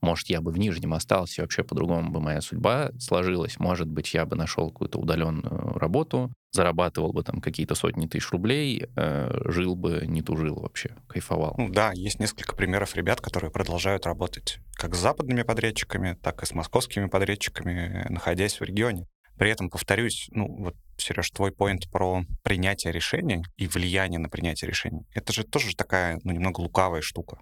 [0.00, 3.58] может, я бы в Нижнем остался, и вообще по-другому бы моя судьба сложилась.
[3.58, 8.86] Может быть, я бы нашел какую-то удаленную работу, зарабатывал бы там какие-то сотни тысяч рублей,
[8.96, 11.54] э, жил бы, не тужил вообще, кайфовал.
[11.58, 16.46] Ну да, есть несколько примеров ребят, которые продолжают работать как с западными подрядчиками, так и
[16.46, 19.06] с московскими подрядчиками, находясь в регионе.
[19.38, 24.68] При этом, повторюсь, ну вот, Сереж, твой поинт про принятие решений и влияние на принятие
[24.68, 27.38] решений, это же тоже такая, ну, немного лукавая штука.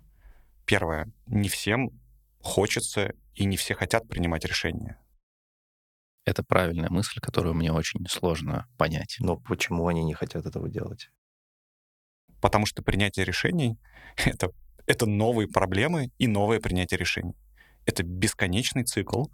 [0.65, 1.91] Первое, не всем
[2.41, 4.99] хочется и не все хотят принимать решения.
[6.25, 9.17] Это правильная мысль, которую мне очень сложно понять.
[9.21, 11.11] Но почему они не хотят этого делать?
[12.41, 13.79] Потому что принятие решений—
[14.25, 14.51] это,
[14.87, 17.35] это новые проблемы и новое принятие решений.
[17.87, 19.25] Это бесконечный цикл,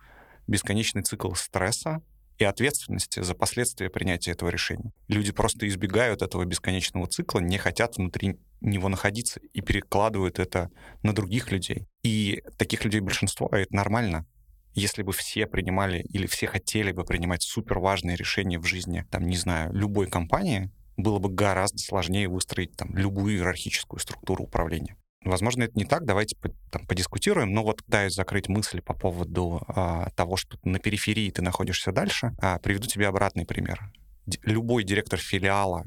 [0.47, 2.03] бесконечный цикл стресса
[2.39, 4.93] и ответственности за последствия принятия этого решения.
[5.09, 10.71] Люди просто избегают этого бесконечного цикла, не хотят внутри него находиться и перекладывают это
[11.03, 11.87] на других людей.
[12.03, 14.27] И таких людей большинство, а это нормально.
[14.75, 19.27] Если бы все принимали или все хотели бы принимать супер важные решения в жизни, там,
[19.27, 24.97] не знаю, любой компании, было бы гораздо сложнее выстроить там любую иерархическую структуру управления.
[25.25, 26.37] Возможно, это не так, давайте
[26.71, 31.43] там, подискутируем, но вот пытаюсь закрыть мысли по поводу а, того, что на периферии ты
[31.43, 32.35] находишься дальше.
[32.39, 33.91] А, приведу тебе обратный пример.
[34.27, 35.85] Д- любой директор филиала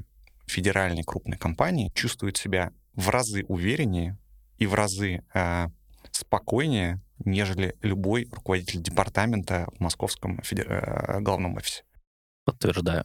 [0.47, 4.17] федеральной крупной компании чувствует себя в разы увереннее
[4.57, 5.69] и в разы а,
[6.11, 10.71] спокойнее, нежели любой руководитель департамента в московском федер...
[10.71, 11.83] Э, главном офисе.
[12.43, 13.03] Подтверждаю.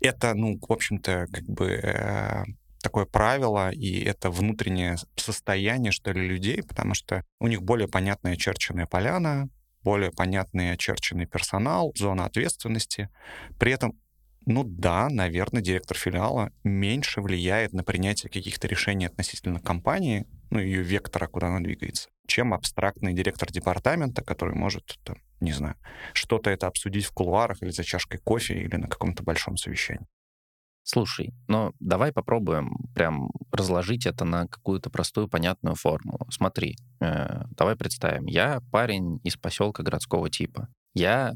[0.00, 2.44] Это, ну, в общем-то, как бы э,
[2.88, 8.32] такое правило, и это внутреннее состояние, что ли, людей, потому что у них более понятная
[8.32, 9.50] очерченная поляна,
[9.82, 13.10] более понятный очерченный персонал, зона ответственности.
[13.58, 13.92] При этом
[14.46, 20.80] ну да, наверное, директор филиала меньше влияет на принятие каких-то решений относительно компании, ну, ее
[20.80, 25.74] вектора, куда она двигается, чем абстрактный директор департамента, который может, там, не знаю,
[26.14, 30.06] что-то это обсудить в кулуарах или за чашкой кофе или на каком-то большом совещании.
[30.90, 36.26] Слушай, ну давай попробуем прям разложить это на какую-то простую понятную формулу.
[36.30, 40.68] Смотри, э, давай представим, я парень из поселка городского типа.
[40.94, 41.34] Я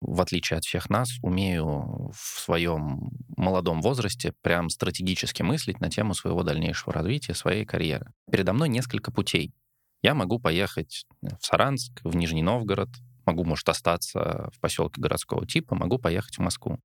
[0.00, 6.12] в отличие от всех нас, умею в своем молодом возрасте прям стратегически мыслить на тему
[6.12, 8.12] своего дальнейшего развития, своей карьеры.
[8.32, 9.54] Передо мной несколько путей.
[10.02, 12.88] Я могу поехать в Саранск, в Нижний Новгород,
[13.26, 16.80] могу, может, остаться в поселке городского типа, могу поехать в Москву.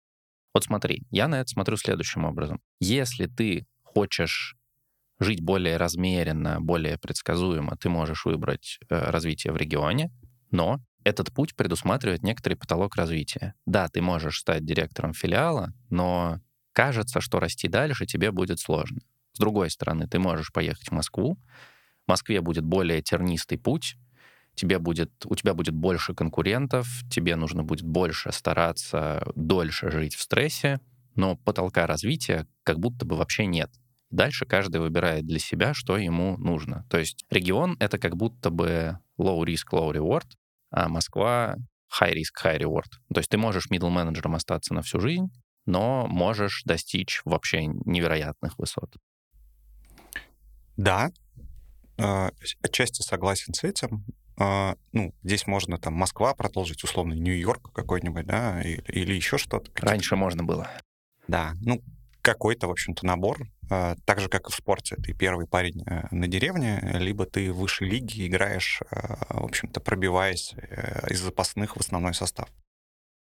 [0.58, 2.60] Вот смотри, я на это смотрю следующим образом.
[2.80, 4.56] Если ты хочешь
[5.20, 10.12] жить более размеренно, более предсказуемо, ты можешь выбрать э, развитие в регионе,
[10.50, 13.54] но этот путь предусматривает некоторый потолок развития.
[13.68, 16.42] Да, ты можешь стать директором филиала, но
[16.74, 19.02] кажется, что расти дальше тебе будет сложно.
[19.34, 21.38] С другой стороны, ты можешь поехать в Москву,
[22.08, 23.96] в Москве будет более тернистый путь,
[24.58, 30.22] тебе будет, у тебя будет больше конкурентов, тебе нужно будет больше стараться, дольше жить в
[30.22, 30.82] стрессе,
[31.16, 33.72] но потолка развития как будто бы вообще нет.
[34.10, 36.86] Дальше каждый выбирает для себя, что ему нужно.
[36.90, 40.28] То есть регион— это как будто бы low risk, low reward,
[40.72, 41.56] а Москва
[42.02, 42.90] high risk, high reward.
[43.14, 45.28] То есть ты можешь middle менеджером остаться на всю жизнь,
[45.66, 48.96] но можешь достичь вообще невероятных высот.
[50.78, 51.12] Да,
[52.00, 54.06] а, отчасти согласен с этим.
[54.40, 59.72] А, ну, здесь можно там Москва продолжить, условно, Нью-Йорк какой-нибудь, да, или, или еще что-то.
[59.76, 60.70] Раньше можно было.
[61.28, 61.82] Да, ну,
[62.22, 63.48] какой-то, в общем-то, набор.
[63.70, 64.96] А, так же, как и в спорте.
[64.96, 70.54] Ты первый парень э, на деревне, либо ты в высшей лиге играешь, в общем-то, пробиваясь
[70.56, 72.50] э, из запасных в основной состав.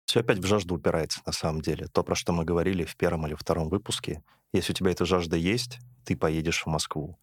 [0.07, 1.87] Все опять в жажду упирается, на самом деле.
[1.89, 4.23] То, про что мы говорили в первом или втором выпуске.
[4.53, 7.19] Если у тебя эта жажда есть, ты поедешь в Москву.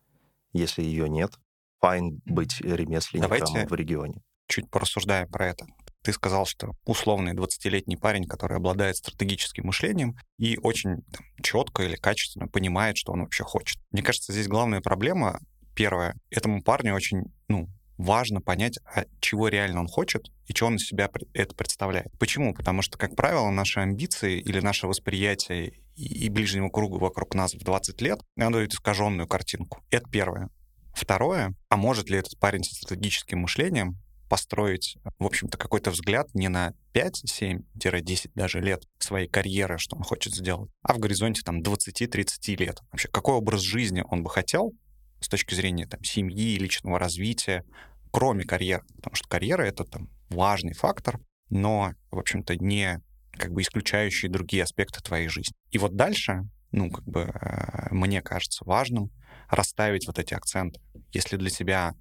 [0.53, 1.33] Если ее нет,
[1.79, 4.21] файн быть ремесленником Давайте в регионе.
[4.47, 5.65] Чуть порассуждаем про это.
[6.03, 11.95] Ты сказал, что условный 20-летний парень, который обладает стратегическим мышлением и очень там, четко или
[11.95, 13.81] качественно понимает, что он вообще хочет.
[13.91, 15.39] Мне кажется, здесь главная проблема,
[15.75, 20.75] первое, этому парню очень, ну, важно понять, а чего реально он хочет и чего он
[20.75, 22.07] из себя это представляет.
[22.19, 22.53] Почему?
[22.53, 27.63] Потому что, как правило, наши амбиции или наше восприятие и ближнего круга вокруг нас в
[27.63, 29.83] 20 лет, дает искаженную картинку.
[29.89, 30.49] Это первое.
[30.97, 36.49] Второе, а может ли этот парень со стратегическим мышлением построить, в общем-то, какой-то взгляд не
[36.49, 41.61] на 5, 7-10 даже лет своей карьеры, что он хочет сделать, а в горизонте там
[41.61, 42.79] 20-30 лет.
[42.91, 44.73] Вообще, какой образ жизни он бы хотел
[45.19, 47.63] с точки зрения там, семьи, личного развития,
[48.09, 48.83] кроме карьеры.
[48.95, 51.19] Потому что карьера— это там важный фактор,
[51.51, 53.01] но, в общем-то, не
[53.33, 55.53] как бы исключающий другие аспекты твоей жизни.
[55.69, 59.11] И вот дальше, ну, как бы, э, мне кажется важным
[59.49, 60.79] расставить вот эти акценты.
[61.11, 61.95] Если для тебя,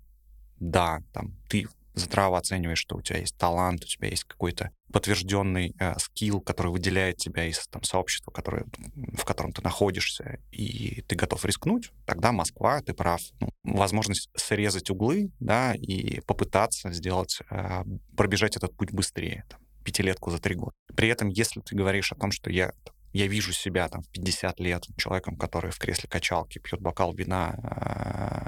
[0.58, 5.74] да, там, ты здраво оцениваешь, что у тебя есть талант, у тебя есть какой-то подтвержденный
[5.78, 8.66] э, скилл, который выделяет тебя из там, сообщества, которое,
[9.14, 13.20] в котором ты находишься, и ты готов рискнуть, тогда Москва, ты прав.
[13.40, 17.84] Ну, возможность срезать углы, да, и попытаться сделать, э,
[18.16, 20.74] пробежать этот путь быстрее, там, пятилетку за три года.
[20.94, 22.72] При этом, если ты говоришь о том, что я
[23.12, 27.54] я вижу себя там в 50 лет человеком, который в кресле качалки пьет бокал вина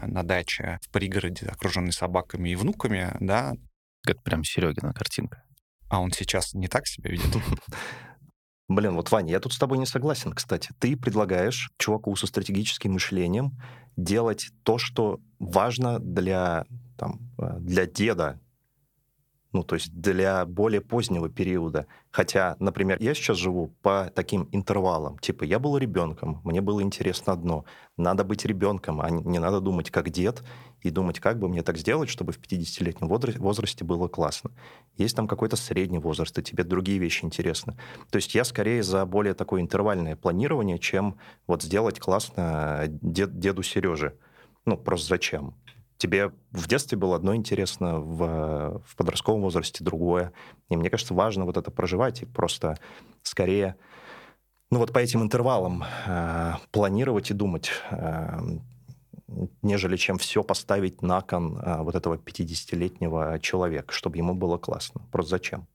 [0.02, 3.54] э, на даче в пригороде, окруженный собаками и внуками, да.
[4.06, 5.42] Это прям Серегина картинка.
[5.88, 7.26] А он сейчас не так себя видит?
[8.68, 10.70] Блин, вот, Ваня, я тут с тобой не согласен, кстати.
[10.78, 13.58] Ты предлагаешь чуваку со стратегическим мышлением
[13.96, 16.66] делать то, что важно для,
[16.98, 18.38] там, э, для деда,
[19.52, 21.86] ну, то есть для более позднего периода.
[22.10, 25.18] Хотя, например, я сейчас живу по таким интервалам.
[25.18, 27.64] Типа, я был ребенком, мне было интересно одно.
[27.96, 30.42] Надо быть ребенком, а не надо думать как дед
[30.82, 34.50] и думать, как бы мне так сделать, чтобы в 50-летнем возрасте было классно.
[34.96, 37.76] Есть там какой-то средний возраст, и тебе другие вещи интересны.
[38.10, 43.62] То есть я скорее за более такое интервальное планирование, чем вот сделать классно дед, деду
[43.62, 44.16] Сереже.
[44.66, 45.54] Ну, просто зачем?
[45.98, 50.32] Тебе в детстве было одно интересно, в, в подростковом возрасте другое.
[50.70, 52.78] И мне кажется, важно вот это проживать и просто
[53.22, 53.76] скорее,
[54.70, 58.38] ну вот по этим интервалам э, планировать и думать, э,
[59.62, 65.02] нежели чем все поставить на кон э, вот этого 50-летнего человека, чтобы ему было классно.
[65.12, 65.66] Просто зачем?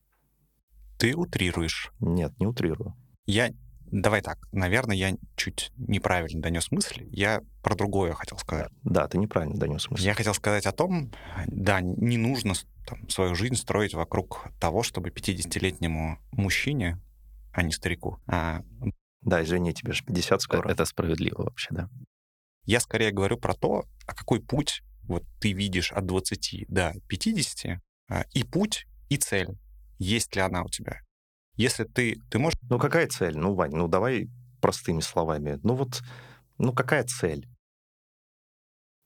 [0.97, 1.91] Ты утрируешь.
[1.99, 2.95] Нет, не утрирую.
[3.25, 3.51] Я
[3.93, 7.07] Давай так, наверное, я чуть неправильно донес мысль.
[7.11, 8.71] Я про другое хотел сказать.
[8.83, 10.03] Да, ты неправильно донес мысль.
[10.03, 11.11] Я хотел сказать о том,
[11.45, 12.55] да, не нужно
[12.87, 16.99] там, свою жизнь строить вокруг того, чтобы 50-летнему мужчине,
[17.51, 18.17] а не старику.
[18.25, 18.63] А...
[19.21, 20.71] Да, извини, тебе же 50 скоро.
[20.71, 21.87] Это справедливо вообще, да.
[22.65, 27.79] Я скорее говорю про то, а какой путь вот ты видишь от 20 до 50,
[28.09, 29.49] а, и путь, и цель.
[29.99, 30.99] Есть ли она у тебя?
[31.55, 32.59] Если ты, ты можешь...
[32.69, 33.37] Ну, какая цель?
[33.37, 34.29] Ну, Вань, ну, давай
[34.61, 35.59] простыми словами.
[35.63, 36.01] Ну, вот,
[36.57, 37.47] ну, какая цель?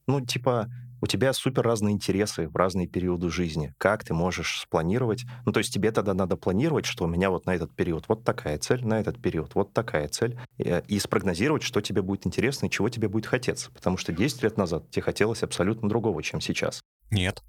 [0.06, 0.70] Ну, типа,
[1.02, 3.74] у тебя супер разные интересы в разные периоды жизни.
[3.78, 5.26] Как ты можешь спланировать?
[5.46, 8.24] Ну, то есть тебе тогда надо планировать, что у меня вот на этот период вот
[8.24, 12.26] такая цель, на этот период вот такая цель, и, э, и спрогнозировать, что тебе будет
[12.26, 13.72] интересно и чего тебе будет хотеться.
[13.72, 16.82] Потому что 10 лет назад тебе хотелось абсолютно другого, чем сейчас.
[17.12, 17.44] Нет.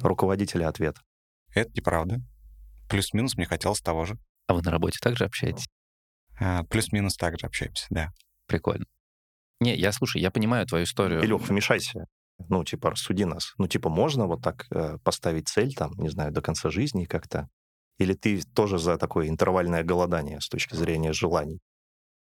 [0.00, 0.96] Руководителя ответ.
[1.54, 2.20] Это неправда.
[2.92, 4.18] Плюс-минус мне хотелось того же.
[4.46, 5.66] А вы на работе также общаетесь?
[6.38, 8.10] А, плюс-минус также общаемся, да.
[8.46, 8.84] Прикольно.
[9.60, 11.24] Не, я, слушай, я понимаю твою историю.
[11.24, 12.04] Илюх, вмешайся.
[12.50, 13.54] Ну, типа, рассуди нас.
[13.56, 17.48] Ну, типа, можно вот так э, поставить цель, там, не знаю, до конца жизни как-то?
[17.96, 21.60] Или ты тоже за такое интервальное голодание с точки зрения желаний?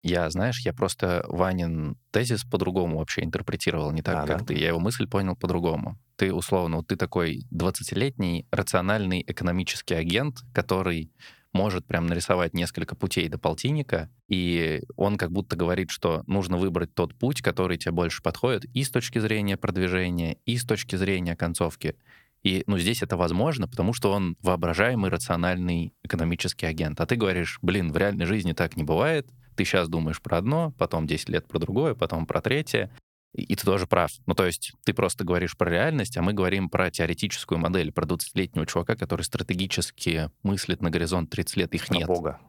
[0.03, 4.45] Я, знаешь, я просто Ванин тезис по-другому вообще интерпретировал, не так, а, как да?
[4.47, 4.55] ты.
[4.55, 5.99] Я его мысль понял по-другому.
[6.17, 11.13] Ты, условно, вот ты такой 20-летний рациональный экономический агент, который
[11.53, 16.95] может прям нарисовать несколько путей до полтинника, и он как будто говорит, что нужно выбрать
[16.95, 21.35] тот путь, который тебе больше подходит и с точки зрения продвижения, и с точки зрения
[21.35, 21.97] концовки.
[22.45, 27.01] И ну, здесь это возможно, потому что он воображаемый рациональный экономический агент.
[27.01, 29.29] А ты говоришь, блин, в реальной жизни так не бывает,
[29.59, 32.93] ты сейчас думаешь про одно, потом 10 лет про другое, потом про третье.
[33.35, 34.13] И ты тоже прав.
[34.27, 38.07] Ну, то есть ты просто говоришь про реальность, а мы говорим про теоретическую модель, про
[38.07, 41.75] 20-летнего чувака, который стратегически мыслит на горизонт 30 лет.
[41.75, 42.07] Их нет.
[42.07, 42.41] Бога.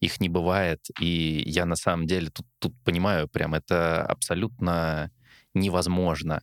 [0.00, 0.80] Их не бывает.
[1.00, 5.12] И я на самом деле тут, тут понимаю, прям это абсолютно
[5.54, 6.42] невозможно.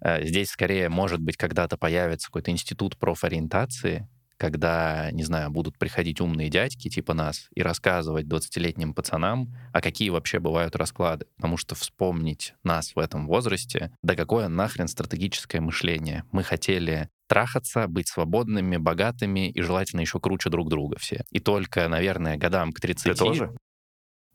[0.00, 6.20] Э, здесь скорее, может быть, когда-то появится какой-то институт профориентации, когда, не знаю, будут приходить
[6.20, 11.26] умные дядьки типа нас и рассказывать 20-летним пацанам, а какие вообще бывают расклады.
[11.36, 16.24] Потому что вспомнить нас в этом возрасте, да какое нахрен стратегическое мышление.
[16.32, 21.24] Мы хотели трахаться, быть свободными, богатыми и желательно еще круче друг друга все.
[21.30, 23.04] И только, наверное, годам к 30...
[23.04, 23.54] Ты тоже?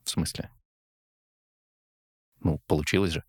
[0.03, 0.49] В смысле?
[2.41, 3.23] Ну, получилось же.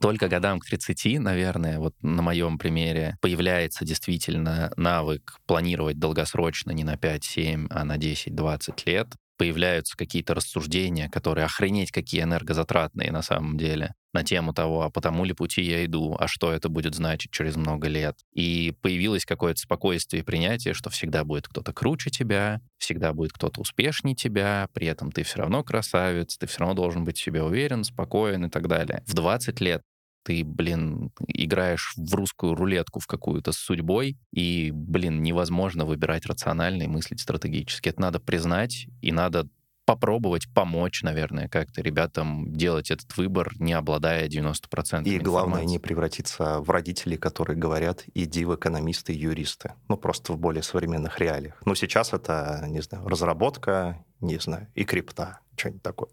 [0.00, 6.84] Только годам к 30, наверное, вот на моем примере, появляется действительно навык планировать долгосрочно не
[6.84, 9.08] на 5-7, а на 10-20 лет.
[9.36, 15.02] Появляются какие-то рассуждения, которые охренеть какие энергозатратные на самом деле на тему того, а по
[15.02, 18.16] тому ли пути я иду, а что это будет значить через много лет.
[18.32, 23.60] И появилось какое-то спокойствие и принятие, что всегда будет кто-то круче тебя, всегда будет кто-то
[23.60, 27.42] успешнее тебя, при этом ты все равно красавец, ты все равно должен быть в себе
[27.42, 29.02] уверен, спокоен и так далее.
[29.06, 29.82] В 20 лет
[30.26, 36.82] ты, блин, играешь в русскую рулетку в какую-то с судьбой, и, блин, невозможно выбирать рационально
[36.82, 37.90] и мыслить стратегически.
[37.90, 39.48] Это надо признать, и надо
[39.84, 46.58] попробовать помочь, наверное, как-то ребятам делать этот выбор, не обладая 90% И главное, не превратиться
[46.58, 49.74] в родителей, которые говорят, иди в экономисты юристы.
[49.88, 51.62] Ну, просто в более современных реалиях.
[51.64, 56.08] Но сейчас это, не знаю, разработка, не знаю, и крипта, что-нибудь такое.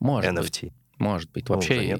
[0.00, 0.60] Может NFT.
[0.66, 0.72] Быть.
[0.98, 1.48] Может быть.
[1.48, 1.98] Ну, Вообще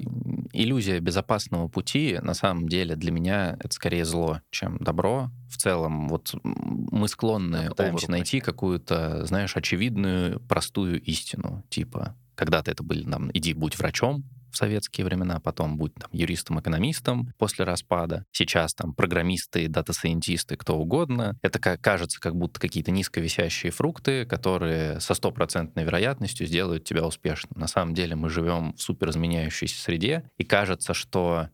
[0.53, 5.31] иллюзия безопасного пути, на самом деле, для меня это скорее зло, чем добро.
[5.49, 11.63] В целом, вот мы склонны пытаемся найти какую-то, знаешь, очевидную, простую истину.
[11.69, 14.23] Типа, когда-то это были, нам, иди, будь врачом,
[14.53, 18.25] в советские времена, потом будь там юристом-экономистом после распада.
[18.31, 21.37] Сейчас там программисты, дата-сайентисты, кто угодно.
[21.41, 27.59] Это как, кажется как будто какие-то низковисящие фрукты, которые со стопроцентной вероятностью сделают тебя успешным.
[27.59, 31.49] На самом деле мы живем в суперизменяющейся среде, и кажется, что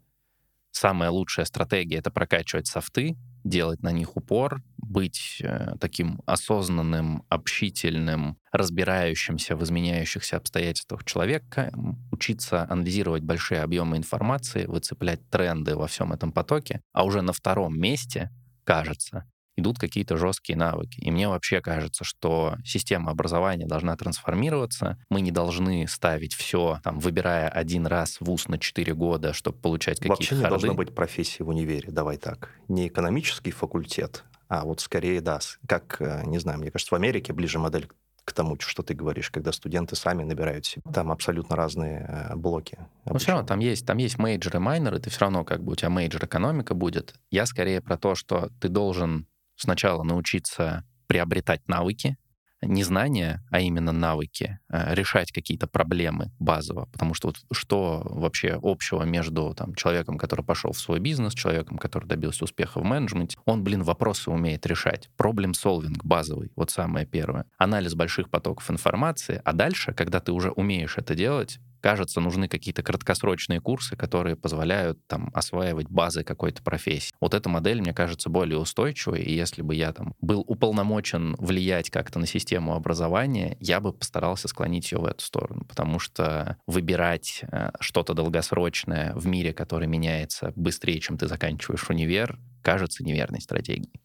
[0.71, 8.37] самая лучшая стратегия— это прокачивать софты, делать на них упор, быть э, таким осознанным, общительным,
[8.51, 11.71] разбирающимся в изменяющихся обстоятельствах человека,
[12.11, 17.79] учиться анализировать большие объемы информации, выцеплять тренды во всем этом потоке, а уже на втором
[17.79, 18.31] месте,
[18.63, 19.25] кажется,
[19.59, 20.99] идут какие-то жесткие навыки.
[20.99, 24.97] И мне вообще кажется, что система образования должна трансформироваться.
[25.09, 29.97] Мы не должны ставить все, там, выбирая один раз вуз на 4 года, чтобы получать
[29.97, 32.49] какие-то Вообще не должно быть профессии в универе, давай так.
[32.67, 37.33] Не экономический факультет, а вот скорее, да, как, э, не знаю, мне кажется, в Америке
[37.33, 37.87] ближе модель
[38.29, 40.83] к тому, что ты говоришь, когда студенты сами набирают себе.
[40.93, 42.77] Там абсолютно разные э, блоки.
[43.05, 45.73] Но все равно там есть, там есть major и minor'ы, ты все равно как бы
[45.73, 47.15] у тебя major экономика будет.
[47.31, 49.27] Я скорее про то, что ты должен
[49.59, 52.17] сначала научиться приобретать навыки,
[52.61, 56.87] не знания, а именно навыки, э, решать какие-то проблемы базово.
[56.91, 61.77] Потому что вот что вообще общего между там, человеком, который пошел в свой бизнес, человеком,
[61.77, 65.09] который добился успеха в менеджменте, он, блин, вопросы умеет решать.
[65.15, 67.45] Problem-solving базовый, вот самое первое.
[67.57, 72.83] Анализ больших потоков информации, а дальше, когда ты уже умеешь это делать, кажется, нужны какие-то
[72.83, 77.11] краткосрочные курсы, которые позволяют там осваивать базы какой-то профессии.
[77.19, 81.89] Вот эта модель, мне кажется, более устойчивой, и если бы я там был уполномочен влиять
[81.89, 87.43] как-то на систему образования, я бы постарался склонить ее в эту сторону, потому что выбирать
[87.51, 94.01] э, что-то долгосрочное в мире, который меняется быстрее, чем ты заканчиваешь универ, кажется неверной стратегией.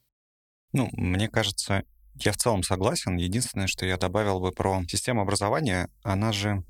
[0.72, 1.84] Ну, мне кажется,
[2.16, 3.16] я в целом согласен.
[3.16, 6.64] Единственное, что я добавил бы про систему образования, она же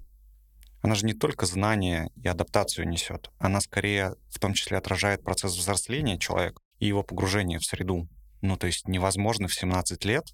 [0.84, 5.56] она же не только знания и адаптацию несет, она скорее в том числе отражает процесс
[5.56, 8.06] взросления человека и его погружения в среду.
[8.42, 10.24] Ну, то есть невозможно в 17 лет,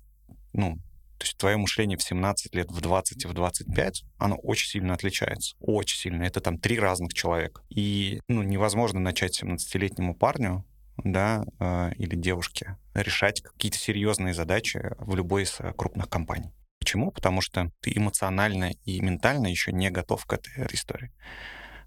[0.53, 0.75] ну,
[1.19, 4.95] то есть твое мышление в 17 лет, в 20 и в 25, оно очень сильно
[4.95, 5.55] отличается.
[5.61, 6.25] Очень сильно.
[6.25, 7.63] Это там три разных человека.
[7.69, 10.65] И ну, невозможно начать 17-летнему парню
[10.97, 16.51] да, э, или девушке решать какие-то серьезные задачи в любой из э, крупных компаний.
[16.91, 17.13] Почему?
[17.13, 21.13] Потому что ты эмоционально и ментально еще не готов к этой истории.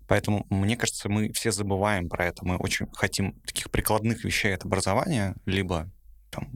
[0.07, 2.45] Поэтому, мне кажется, мы все забываем про это.
[2.45, 5.91] Мы очень хотим таких прикладных вещей от образования, либо
[6.31, 6.51] там,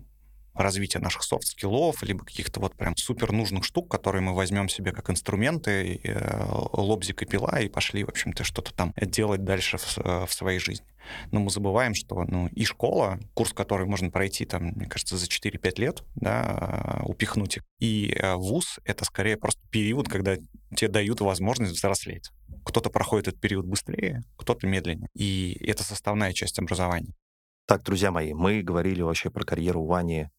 [0.53, 4.93] развития наших soft skill'ов, либо каких-то вот прям супер нужных штук, которые мы возьмем себе
[4.93, 9.97] как инструменты, э, лобзик и пила, и пошли, в общем-то, что-то там делать дальше в,
[9.97, 10.87] э, в своей жизни.
[11.31, 15.25] Но мы забываем, что ну, и школа, курс, который можно пройти, там, мне кажется, за
[15.25, 20.37] 4-5 лет, да, упихнуть их, и э, вуз— это скорее просто период, когда
[20.75, 22.29] тебе дают возможность взрослеть.
[22.65, 25.09] Кто-то проходит этот период быстрее, кто-то медленнее.
[25.13, 27.13] И это составная часть образования.
[27.65, 30.29] Так, друзья мои, мы говорили вообще про карьеру Вани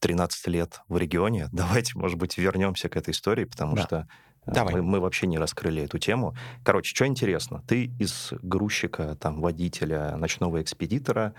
[0.00, 1.48] 13 лет в регионе.
[1.52, 3.82] Давайте, может быть, вернемся к этой истории, потому да.
[3.82, 4.06] что э,
[4.46, 4.74] Давай.
[4.74, 6.34] Мы, мы вообще не раскрыли эту тему.
[6.64, 11.34] Короче, что интересно, ты из грузчика, там, водителя, ночного экспедитора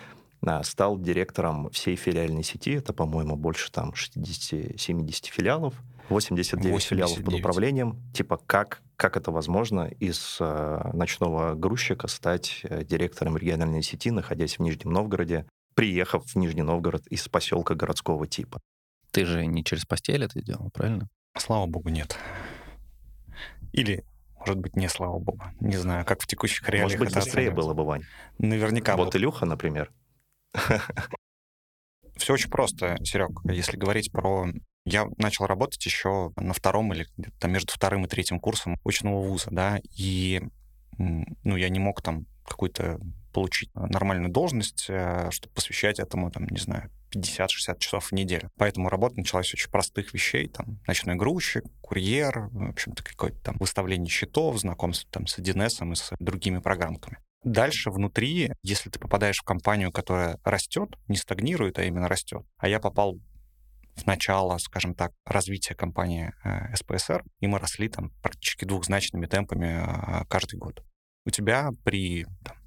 [0.46, 2.72] а, стал директором всей филиальной сети.
[2.72, 5.74] Это, по-моему, больше там 60-70 филиалов.
[6.10, 7.98] 89, 89 филиалов под управлением.
[8.14, 14.58] Типа, как, как это возможно из э, ночного грузчика стать э, директором региональной сети, находясь
[14.58, 15.46] в Нижнем Новгороде,
[15.76, 18.60] приехав в Нижний Новгород из поселка городского типа.
[19.12, 21.08] Ты же не через постель это делал, правильно?
[21.38, 22.18] Слава богу, нет.
[23.74, 24.06] Или,
[24.38, 25.44] может быть, не слава богу.
[25.60, 28.04] Не знаю, как в текущих реалиях Может быть, быстрее было бы, Вань.
[28.38, 28.96] Наверняка.
[28.96, 29.92] Вот Илюха, например.
[32.16, 33.32] Все очень просто, Серег.
[33.44, 34.48] Если говорить про...
[34.86, 39.48] Я начал работать еще на втором или где-то между вторым и третьим курсом очного вуза,
[39.50, 40.42] да, и
[40.98, 43.00] ну, я не мог там какой-то
[43.34, 48.50] получить нормальную должность, э, чтобы посвящать этому, там, не знаю, 50-60 часов в неделю.
[48.58, 53.56] Поэтому работа началась с очень простых вещей, там, ночной грузчик, курьер, в общем-то, какое-то там
[53.60, 57.18] выставление счетов, знакомство там с 1С и с другими программками.
[57.44, 62.70] Дальше внутри, если ты попадаешь в компанию, которая растет, не стагнирует, а именно растет, а
[62.70, 63.20] я попал
[63.96, 69.84] в начало, скажем так, развития компании э, СПСР, и мы росли там практически двухзначными темпами
[69.86, 70.84] э, каждый год.
[71.26, 72.58] У тебя при там,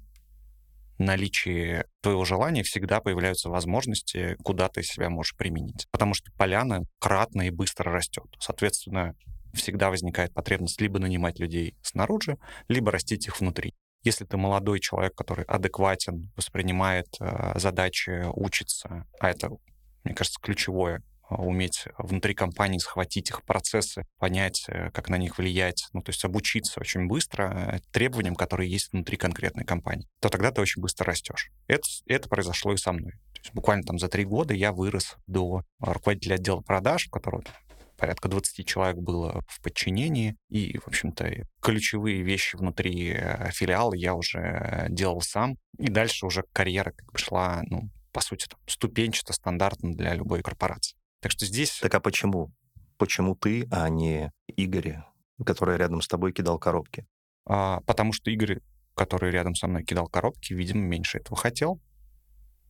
[0.97, 5.87] наличии твоего желания всегда появляются возможности, куда ты себя можешь применить.
[5.91, 8.25] Потому что поляна кратно и быстро растет.
[8.39, 9.15] Соответственно,
[9.53, 12.37] всегда возникает потребность либо нанимать людей снаружи,
[12.67, 13.73] либо растить их внутри.
[14.03, 19.49] Если ты молодой человек, который адекватен, воспринимает э, задачи, учится, а это,
[20.03, 25.87] мне кажется, ключевое уметь внутри компании схватить их процессы, понять, э, как на них влиять,
[25.93, 27.43] ну, то есть обучиться очень быстро
[27.75, 31.51] э, требованиям, которые есть внутри конкретной компании, то тогда ты очень быстро растешь.
[31.67, 33.11] Это, это произошло и со мной.
[33.33, 37.43] То есть буквально там за три года я вырос до руководителя отдела продаж, в которого
[37.97, 44.13] порядка 20 человек было в подчинении, и, в общем-то, ключевые вещи внутри э, филиала я
[44.13, 49.33] уже делал сам, и дальше уже карьера как бы шла, ну, по сути, там, ступенчато,
[49.33, 50.97] стандартно для любой корпорации.
[51.27, 51.79] Так что здесь...
[51.81, 52.53] Так а почему?
[52.97, 54.99] Почему ты, а не Игорь,
[55.45, 57.05] который рядом с тобой кидал коробки?
[57.45, 58.61] А, потому что Игорь,
[58.95, 61.81] который рядом со мной кидал коробки, видимо, меньше этого хотел.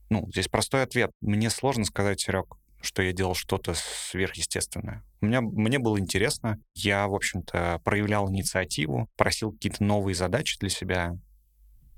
[0.10, 1.12] Ну, здесь простой ответ.
[1.22, 5.04] Мне сложно сказать, Серег, что я делал что-то сверхъестественное.
[5.22, 6.58] У меня, мне было интересно.
[6.74, 11.16] Я, в общем-то, проявлял инициативу, просил какие-то новые задачи для себя,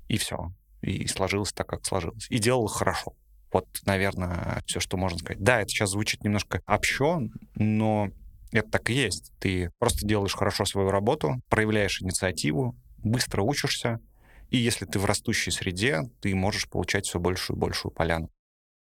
[0.08, 0.52] и все.
[0.82, 2.26] И сложилось так, как сложилось.
[2.28, 3.14] И делал хорошо.
[3.52, 5.42] Вот, наверное, все, что можно сказать.
[5.42, 7.20] Да, это сейчас звучит немножко общо,
[7.56, 8.10] но
[8.52, 9.32] это так и есть.
[9.40, 14.00] Ты просто делаешь хорошо свою работу, проявляешь инициативу, быстро учишься,
[14.50, 18.30] и если ты в растущей среде, ты можешь получать все большую и большую поляну.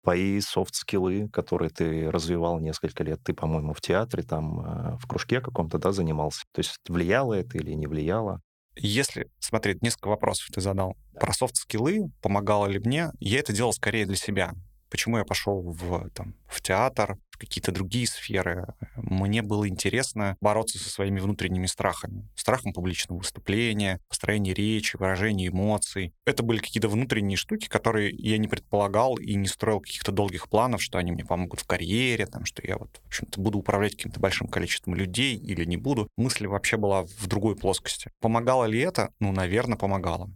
[0.05, 3.21] твои софт-скиллы, которые ты развивал несколько лет.
[3.25, 6.45] Ты, по-моему, в театре, там, э, в кружке каком-то, да, занимался.
[6.53, 8.41] То есть влияло это или не влияло?
[8.77, 10.97] Если смотреть, несколько вопросов ты задал.
[11.19, 14.53] Про софт-скиллы, помогало ли мне, я это делал скорее для себя.
[14.91, 18.67] Почему я пошел в, там, в театр, какие-то другие сферы?
[18.97, 22.29] Мне было интересно бороться со своими внутренними страхами.
[22.35, 26.13] Страхом публичного выступления, построения речи, выражения эмоций.
[26.25, 30.83] Это были какие-то внутренние штуки, которые я не предполагал и не строил каких-то долгих планов,
[30.83, 34.21] что они мне помогут в карьере, там, что я вот, в общем-то, буду управлять каким-то
[34.21, 36.09] большим количеством людей или не буду.
[36.17, 38.11] Мысль вообще была в другой плоскости.
[38.21, 39.13] Помогало ли это?
[39.21, 40.31] Ну, наверное, помогало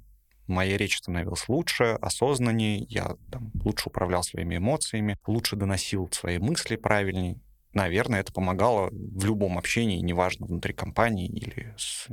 [0.51, 6.77] моя речь становилась лучше, осознаннее, я там, лучше управлял своими эмоциями, лучше доносил свои мысли
[6.77, 7.41] правильней.
[7.73, 12.09] Наверное, это помогало в любом общении, неважно, внутри компании или с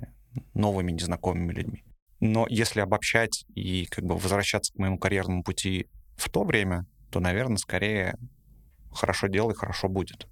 [0.54, 1.84] новыми незнакомыми людьми.
[2.20, 7.20] Но если обобщать и как бы возвращаться к моему карьерному пути в то время, то,
[7.20, 8.18] наверное, скорее
[8.92, 10.28] хорошо делай, хорошо будет.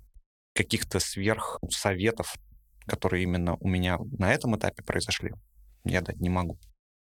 [0.53, 2.36] Каких-то сверх советов,
[2.86, 5.32] которые именно у меня на этом этапе произошли,
[5.84, 6.58] я дать не могу.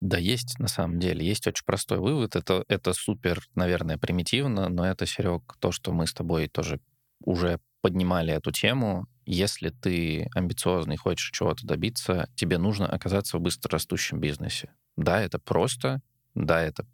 [0.02, 1.26] Да, есть на самом деле.
[1.26, 2.36] Есть очень простой вывод.
[2.36, 6.80] Это, это супер, наверное, примитивно, но это, Серег, то, что мы с тобой тоже
[7.24, 9.06] уже поднимали эту тему.
[9.26, 14.72] Если ты амбициозный, хочешь чего-то добиться, тебе нужно оказаться в быстрорастущем бизнесе.
[14.98, 16.02] Да, это просто,
[16.34, 16.86] да, это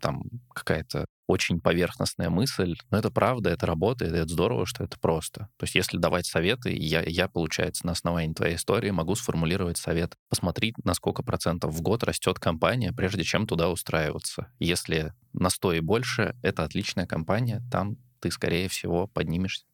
[0.00, 0.22] там
[0.54, 5.48] какая-то очень поверхностная мысль, но это правда, это работает, и это здорово, что это просто.
[5.56, 10.14] То есть если давать советы, я, я, получается, на основании твоей истории могу сформулировать совет.
[10.28, 14.48] Посмотри, на сколько процентов в год растет компания, прежде чем туда устраиваться.
[14.58, 19.64] Если на 100 и больше, это отличная компания, там ты, скорее всего, поднимешься.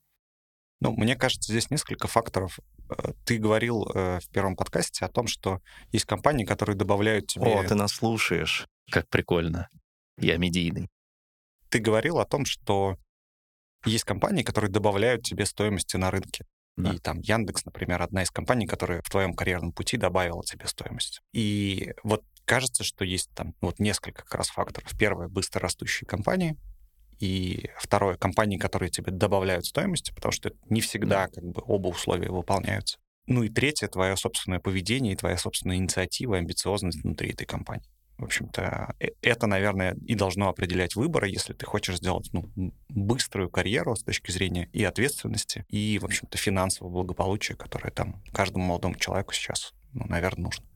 [0.81, 2.59] Ну, мне кажется, здесь несколько факторов.
[2.89, 5.61] Э, ты говорил э, в первом подкасте о том, что
[5.93, 7.47] есть компании, которые добавляют тебе...
[7.47, 8.67] О, ты нас слушаешь.
[8.91, 9.69] Как прикольно.
[10.21, 10.89] Я медийный
[11.71, 12.97] ты говорил о том, что
[13.87, 16.45] есть компании, которые добавляют тебе стоимости на рынке.
[16.77, 16.93] Да.
[16.93, 21.21] И там Яндекс, например, одна из компаний, которая в твоем карьерном пути добавила тебе стоимость.
[21.33, 24.91] И вот кажется, что есть там вот несколько как раз факторов.
[24.99, 26.57] Первое— быстро растущие компании.
[27.19, 32.31] И второе— компании, которые тебе добавляют стоимости, потому что не всегда как бы оба условия
[32.31, 32.99] выполняются.
[33.27, 37.87] Ну и третье— твое собственное поведение и твоя собственная инициатива, амбициозность внутри этой компании.
[38.21, 42.51] В общем-то, э, это, наверное, и должно определять выборы, если ты хочешь сделать ну,
[42.91, 48.67] быструю карьеру с точки зрения и ответственности, и, в общем-то, финансового благополучия, которое там каждому
[48.67, 50.67] молодому человеку сейчас, ну, наверное, нужно.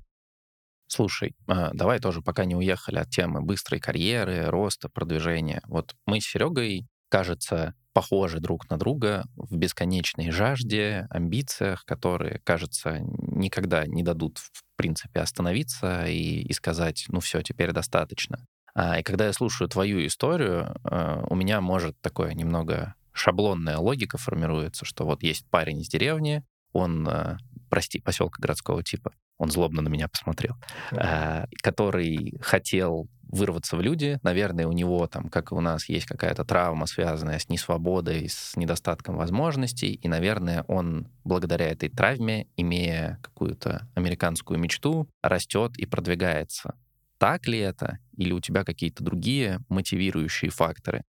[0.86, 5.60] Слушай, а, давай тоже, пока не уехали от темы быстрой карьеры, роста, продвижения.
[5.66, 12.98] Вот мы с Серегой, кажется, похожи друг на друга в бесконечной жажде, амбициях, которые, кажется,
[13.00, 18.44] никогда не дадут, в принципе, остановиться и, и сказать, ну все, теперь достаточно.
[18.74, 24.18] А, и когда я слушаю твою историю, а, у меня может такое немного шаблонная логика
[24.18, 26.42] формируется, что вот есть парень из деревни,
[26.74, 27.38] он, а,
[27.70, 30.56] прости, поселка городского типа, он злобно на меня посмотрел,
[30.92, 34.18] а, который хотел вырваться в люди.
[34.22, 38.54] Наверное, у него там, как и у нас, есть какая-то травма, связанная с несвободой, с
[38.56, 39.94] недостатком возможностей.
[39.94, 46.76] И, наверное, он благодаря этой травме, имея какую-то американскую мечту, растет и продвигается.
[47.18, 47.98] Так ли это?
[48.16, 51.02] Или у тебя какие-то другие мотивирующие факторы?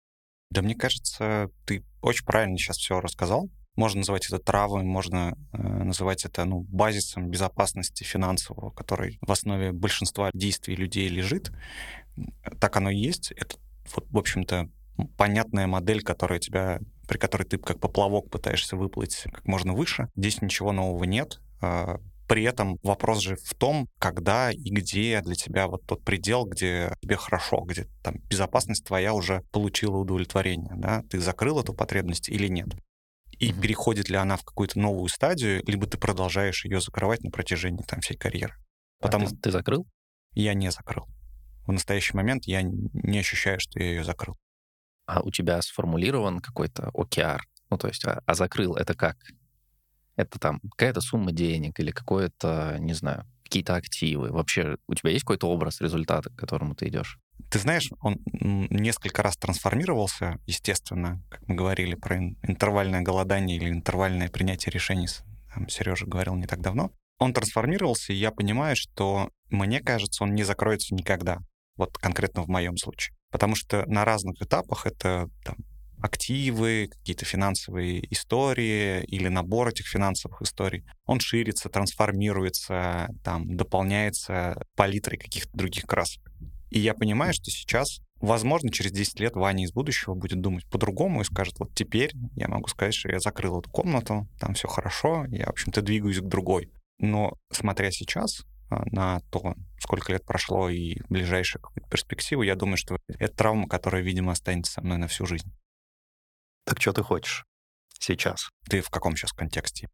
[0.51, 3.49] Да мне кажется, ты очень правильно сейчас все рассказал.
[3.75, 9.73] Можно называть это травмой, можно э, называть это ну, базисом безопасности финансового, который в основе
[9.73, 11.53] большинства действий людей лежит.
[12.61, 13.33] Так оно и есть.
[13.33, 13.57] Это,
[13.95, 14.69] вот, в общем-то,
[15.17, 20.09] понятная модель, которая тебя, при которой ты как поплавок пытаешься выплыть как можно выше.
[20.17, 21.41] Здесь ничего нового нет.
[21.63, 21.99] А,
[22.29, 26.95] при этом вопрос же в том, когда и где для тебя вот тот предел, где
[27.03, 32.49] тебе хорошо, где там безопасность твоя уже получила удовлетворение, да, ты закрыл эту потребность или
[32.49, 32.69] нет
[33.43, 33.61] и mm-hmm.
[33.61, 38.01] переходит ли она в какую-то новую стадию, либо ты продолжаешь ее закрывать на протяжении там
[38.01, 38.55] всей карьеры.
[39.01, 39.27] Потому...
[39.27, 39.85] А ты, ты закрыл?
[40.31, 41.09] Я не закрыл.
[41.67, 44.39] В настоящий момент я не ощущаю, что я ее закрыл.
[45.07, 47.41] А у тебя сформулирован какой-то OKR?
[47.69, 49.17] Ну, то есть, а, а закрыл это как?
[50.15, 54.31] Это там какая-то сумма денег или какое-то, не знаю, какие-то активы?
[54.31, 57.19] Вообще у тебя есть какой-то образ результата, к которому ты идешь?
[57.51, 64.29] Ты знаешь, он несколько раз трансформировался, естественно, как мы говорили про интервальное голодание или интервальное
[64.29, 65.09] принятие решений,
[65.55, 66.91] там, Сережа говорил не так давно.
[67.19, 71.39] Он трансформировался, и я понимаю, что, мне кажется, он не закроется никогда.
[71.77, 73.15] Вот конкретно в моем случае.
[73.31, 75.57] Потому что на разных этапах это там,
[76.03, 80.85] активы, какие-то финансовые истории или набор этих финансовых историй.
[81.07, 86.32] Он ширится, трансформируется, там, дополняется палитрой каких-то других красок.
[86.73, 91.21] И я понимаю, что сейчас возможно, через 10 лет Ваня из будущего будет думать по-другому
[91.21, 95.27] и скажет, вот теперь я могу сказать, что я закрыл эту комнату, там все хорошо,
[95.29, 96.71] я, в общем-то, двигаюсь к другой.
[96.99, 102.97] Но смотря сейчас а, на то, сколько лет прошло и ближайшую перспективу, я думаю, что
[103.09, 105.53] это травма, которая, видимо, останется со мной на всю жизнь.
[106.65, 107.45] Так что ты хочешь
[107.99, 108.51] сейчас?
[108.71, 109.89] Ты в каком сейчас контексте?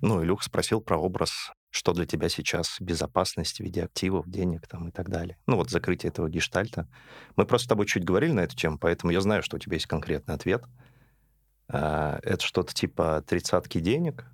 [0.00, 4.88] Ну, Илюх спросил про образ, что для тебя сейчас безопасность в виде активов, денег там
[4.88, 5.38] и так далее.
[5.46, 6.86] Ну, вот закрытие этого гештальта.
[7.34, 9.74] Мы просто с тобой чуть говорили на эту тему, поэтому я знаю, что у тебя
[9.74, 10.62] есть конкретный ответ.
[11.68, 14.26] А, это что-то типа тридцатки денег?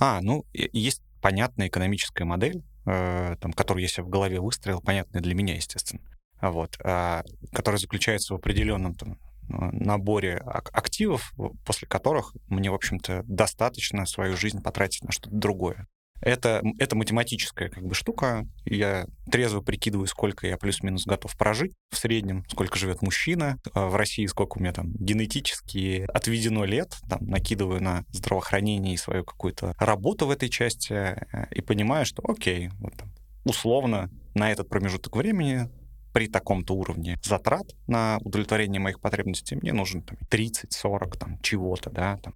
[0.00, 5.20] А, ну, есть понятная экономическая модель, э, там, которую я себе в голове выстроил, понятная
[5.20, 6.02] для меня, естественно,
[6.40, 7.22] вот, э,
[7.52, 9.18] которая заключается в определенном там,
[9.48, 11.34] наборе активов,
[11.66, 15.86] после которых мне, в общем-то, достаточно свою жизнь потратить на что-то другое.
[16.20, 18.46] Это, это математическая как бы штука.
[18.64, 23.96] Я трезво прикидываю, сколько я плюс-минус готов прожить в среднем, сколько живет мужчина а в
[23.96, 29.74] России, сколько у меня там генетически отведено лет, там, накидываю на здравоохранение и свою какую-то
[29.78, 33.12] работу в этой части э, и понимаю, что окей, вот там,
[33.44, 35.68] условно на этот промежуток времени
[36.12, 42.16] при таком-то уровне затрат на удовлетворение моих потребностей мне нужен там, 30-40 там, чего-то, да,
[42.16, 42.34] там.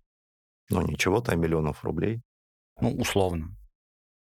[0.68, 2.20] Ну, не чего-то, а миллионов рублей.
[2.80, 3.56] Ну, условно.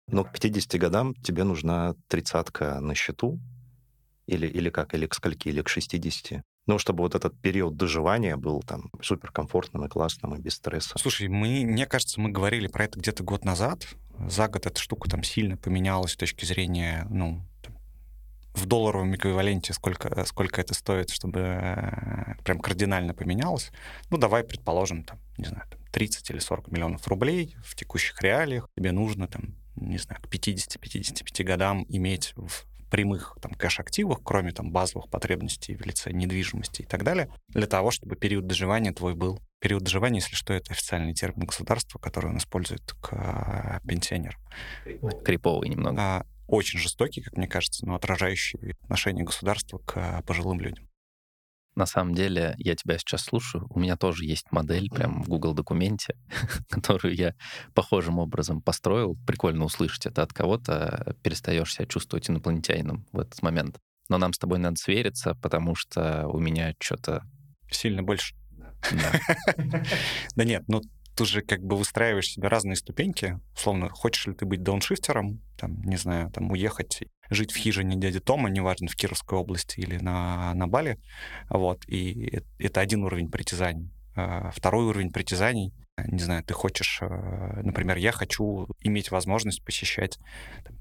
[0.08, 3.40] Но к 50 годам тебе нужна тридцатка на счету,
[4.28, 6.42] или, или как, или к скольки, или к 60.
[6.68, 10.98] Ну, чтобы вот этот период доживания был там суперкомфортным и классным, и без стресса.
[10.98, 13.88] Слушай, мы, мне кажется, мы говорили про это где-то год назад.
[14.28, 17.44] За год эта штука там сильно поменялась с точки зрения, ну,
[18.56, 23.72] в долларовом эквиваленте, сколько, сколько это стоит, чтобы э, прям кардинально поменялось.
[24.10, 28.70] Ну, давай предположим, там, не знаю, там 30 или 40 миллионов рублей в текущих реалиях.
[28.76, 34.72] Тебе нужно там не знаю, к 50-55 годам иметь в прямых там, кэш-активах, кроме там
[34.72, 39.42] базовых потребностей в лице недвижимости и так далее, для того, чтобы период доживания твой был.
[39.60, 44.40] Период доживания, если что, это официальный термин государства, который он использует к а, пенсионерам.
[45.24, 46.02] Криповый немного.
[46.02, 50.85] А, очень жестокий, как мне кажется, но отражающий отношение государства к а, пожилым людям.
[51.76, 55.54] На самом деле, я тебя сейчас слушаю, у меня тоже есть модель прям в Google
[55.54, 56.16] документе,
[56.70, 57.36] которую я
[57.74, 59.18] похожим образом построил.
[59.28, 63.78] Прикольно услышать это от кого-то, перестаешь себя чувствовать инопланетянином в этот момент.
[64.08, 67.24] Но нам с тобой надо свериться, потому что у меня что-то...
[67.70, 68.36] Сильно больше.
[68.92, 69.20] Да.
[70.36, 70.82] Да нет, ну
[71.16, 73.40] ты же как бы выстраиваешь себе разные ступеньки.
[73.56, 78.20] Условно, хочешь ли ты быть дауншифтером, там, не знаю, там, уехать жить в хижине дяди
[78.20, 81.00] Тома, неважно, в Кировской области или на, на Бали.
[81.50, 83.92] Вот, и это один уровень притязаний.
[84.16, 90.20] А второй уровень притязаний, не знаю, ты хочешь, э, например, я хочу иметь возможность посещать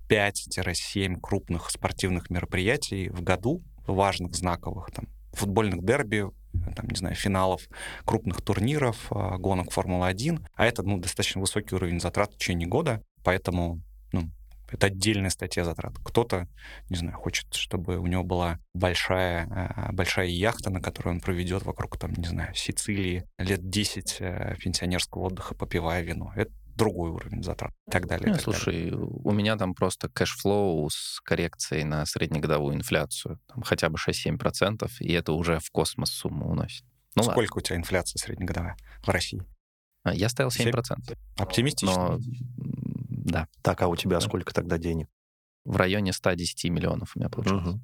[0.08, 6.26] 5-7 крупных спортивных мероприятий в году, важных, знаковых, там, футбольных дерби,
[6.76, 7.68] там, не знаю, финалов
[8.04, 13.80] крупных турниров, гонок Формулы-1, а это, ну, достаточно высокий уровень затрат в течение года, поэтому,
[14.68, 15.94] это отдельная статья затрат.
[16.04, 16.48] Кто-то,
[16.88, 21.64] не знаю, хочет, чтобы у него была большая, а, большая яхта, на которой он проведет
[21.64, 26.32] вокруг, там, не знаю, Сицилии лет 10 э, пенсионерского отдыха, попивая вино.
[26.34, 28.28] Это другой уровень затрат и так далее.
[28.28, 28.96] Ну, так слушай, далее.
[28.96, 34.90] у меня там просто cash flow с коррекцией на среднегодовую инфляцию, там хотя бы 6-7%,
[35.00, 36.84] и это уже в космос сумму уносит.
[37.14, 37.56] Ну, Сколько ладно.
[37.56, 39.42] у тебя инфляция среднегодовая в России?
[40.02, 40.72] А, я ставил 7%.
[40.72, 41.16] 7%.
[41.38, 42.18] Оптимистично.
[42.18, 42.20] Но
[43.24, 43.48] да.
[43.62, 45.08] Так, а у тебя сколько тогда денег?
[45.64, 47.66] В районе 110 миллионов у меня получилось.
[47.66, 47.80] Угу.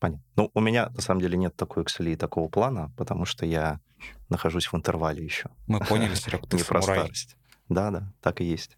[0.00, 0.24] Понятно.
[0.36, 3.80] Ну, у меня, на самом деле, нет такой Excel и такого плана, потому что я
[4.28, 5.48] нахожусь в интервале еще.
[5.66, 7.36] Мы поняли, Серег, ты Не про старость.
[7.68, 8.76] Да, да, так и есть.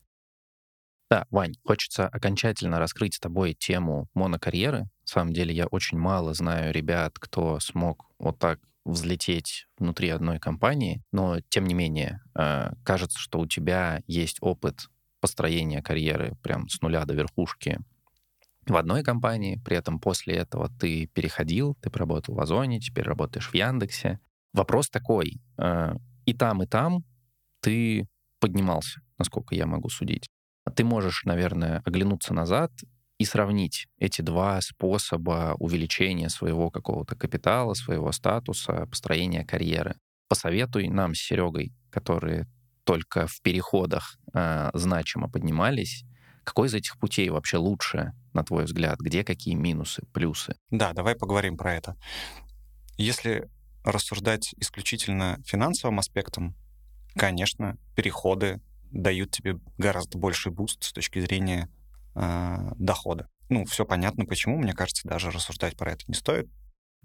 [1.11, 4.81] Да, Вань, хочется окончательно раскрыть с тобой тему монокарьеры.
[4.81, 10.39] На самом деле я очень мало знаю ребят, кто смог вот так взлететь внутри одной
[10.39, 14.89] компании, но тем не менее э, кажется, что у тебя есть опыт
[15.27, 17.81] построения карьеры прям с нуля до верхушки
[18.65, 23.51] в одной компании, при этом после этого ты переходил, ты поработал в Озоне, теперь работаешь
[23.51, 24.21] в Яндексе.
[24.53, 25.95] Вопрос такой, э,
[26.27, 27.03] и там, и там
[27.61, 28.07] ты
[28.39, 30.29] поднимался, насколько я могу судить.
[30.77, 32.71] Ты можешь, наверное, оглянуться назад
[33.19, 39.97] и сравнить эти два способа увеличения своего какого-то капитала, своего статуса, построения карьеры.
[40.29, 42.47] Посоветуй нам с Серегой, которые
[42.87, 46.05] только в переходах э, значимо поднимались,
[46.45, 49.01] какой из этих путей вообще лучше, на твой взгляд?
[49.01, 50.55] Где какие минусы, плюсы?
[50.71, 51.97] Да, давай поговорим про это.
[52.97, 53.51] Если
[53.83, 56.55] рассуждать исключительно финансовым аспектом,
[57.17, 58.61] конечно, переходы
[58.93, 61.69] дают тебе гораздо больший буст с точки зрения
[62.15, 63.29] э, дохода.
[63.49, 64.59] Ну, все понятно, почему.
[64.59, 66.49] Мне кажется, даже рассуждать про это не стоит.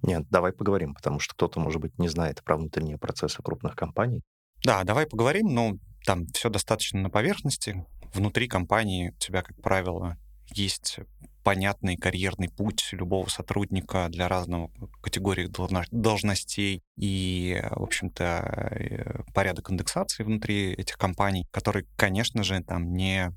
[0.04, 4.22] Нет, давай поговорим, потому что кто-то, может быть, не знает про внутренние процессы крупных компаний.
[4.64, 7.86] Да, давай поговорим, но там все достаточно на поверхности.
[8.14, 10.18] Внутри компании у тебя, как правило,
[10.54, 11.00] есть
[11.44, 14.70] понятный карьерный путь любого сотрудника для разных
[15.02, 15.50] категорий
[15.92, 23.32] должностей и, в общем-то, э, порядок индексации внутри этих компаний, который, конечно же, там не,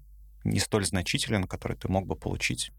[0.45, 2.71] не столь значителен, который ты мог бы получить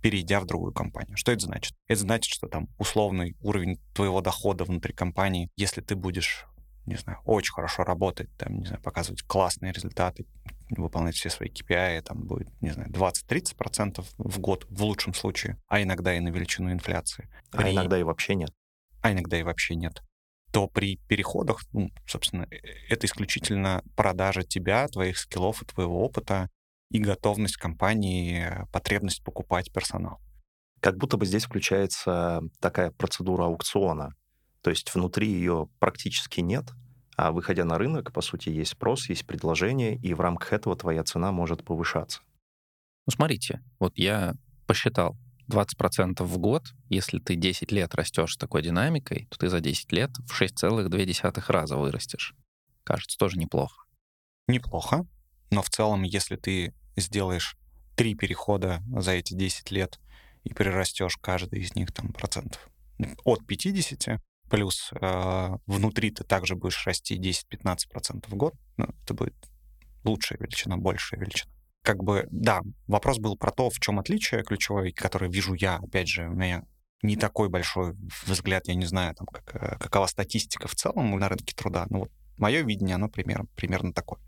[0.00, 1.16] перейдя в другую компанию.
[1.16, 1.72] Что это значит?
[1.86, 6.44] Это значит, что там условный уровень твоего дохода внутри компании, если ты будешь
[6.86, 10.26] не знаю, очень хорошо работать, там, не знаю, показывать классные результаты,
[10.70, 15.82] выполнять все свои KPI, там будет, не знаю, 20-30% в год в лучшем случае, а
[15.82, 17.28] иногда и на величину инфляции.
[17.52, 17.72] А при...
[17.72, 18.50] иногда и вообще нет.
[19.02, 20.02] А иногда и вообще нет
[20.54, 22.56] то при переходах, ну, собственно, э,
[22.88, 26.48] это исключительно продажа тебя, твоих скиллов и твоего опыта
[26.92, 30.20] и готовность компании, потребность покупать персонал.
[30.80, 34.14] Как будто бы здесь включается такая процедура аукциона.
[34.64, 36.72] То есть внутри ее практически нет,
[37.16, 41.04] а выходя на рынок, по сути, есть спрос, есть предложение, и в рамках этого твоя
[41.04, 42.22] цена может повышаться.
[43.06, 44.34] Ну, смотрите, вот я
[44.66, 45.18] посчитал,
[45.50, 49.92] 20% в год, если ты 10 лет растешь с такой динамикой, то ты за 10
[49.92, 52.34] лет в 6,2 раза вырастешь.
[52.84, 53.84] Кажется, тоже неплохо.
[54.48, 55.06] Неплохо,
[55.50, 57.58] но в целом, если ты сделаешь
[57.96, 60.00] три перехода за эти 10 лет
[60.42, 62.66] и прирастешь каждый из них там процентов
[63.24, 64.20] от 50,
[64.50, 69.34] плюс э, внутри ты также будешь расти 10-15% в год, ну, это будет
[70.04, 71.50] лучшая величина, большая величина.
[71.82, 76.08] Как бы, да, вопрос был про то, в чем отличие ключевое, которое вижу я, опять
[76.08, 76.64] же, у меня
[77.02, 77.94] не такой большой
[78.26, 82.00] взгляд, я не знаю, там, как, э, какова статистика в целом на рынке труда, но
[82.00, 84.20] вот мое видение, оно примерно, примерно такое.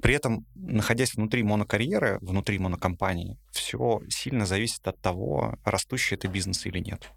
[0.00, 6.66] При этом, находясь внутри монокарьеры, внутри монокомпании, все сильно зависит от того, растущий это бизнес
[6.66, 7.10] или нет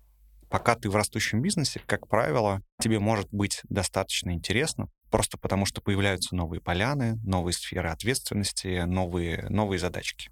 [0.51, 5.81] пока ты в растущем бизнесе, как правило, тебе может быть достаточно интересно, просто потому что
[5.81, 10.29] появляются новые поляны, новые сферы ответственности, новые, новые задачки.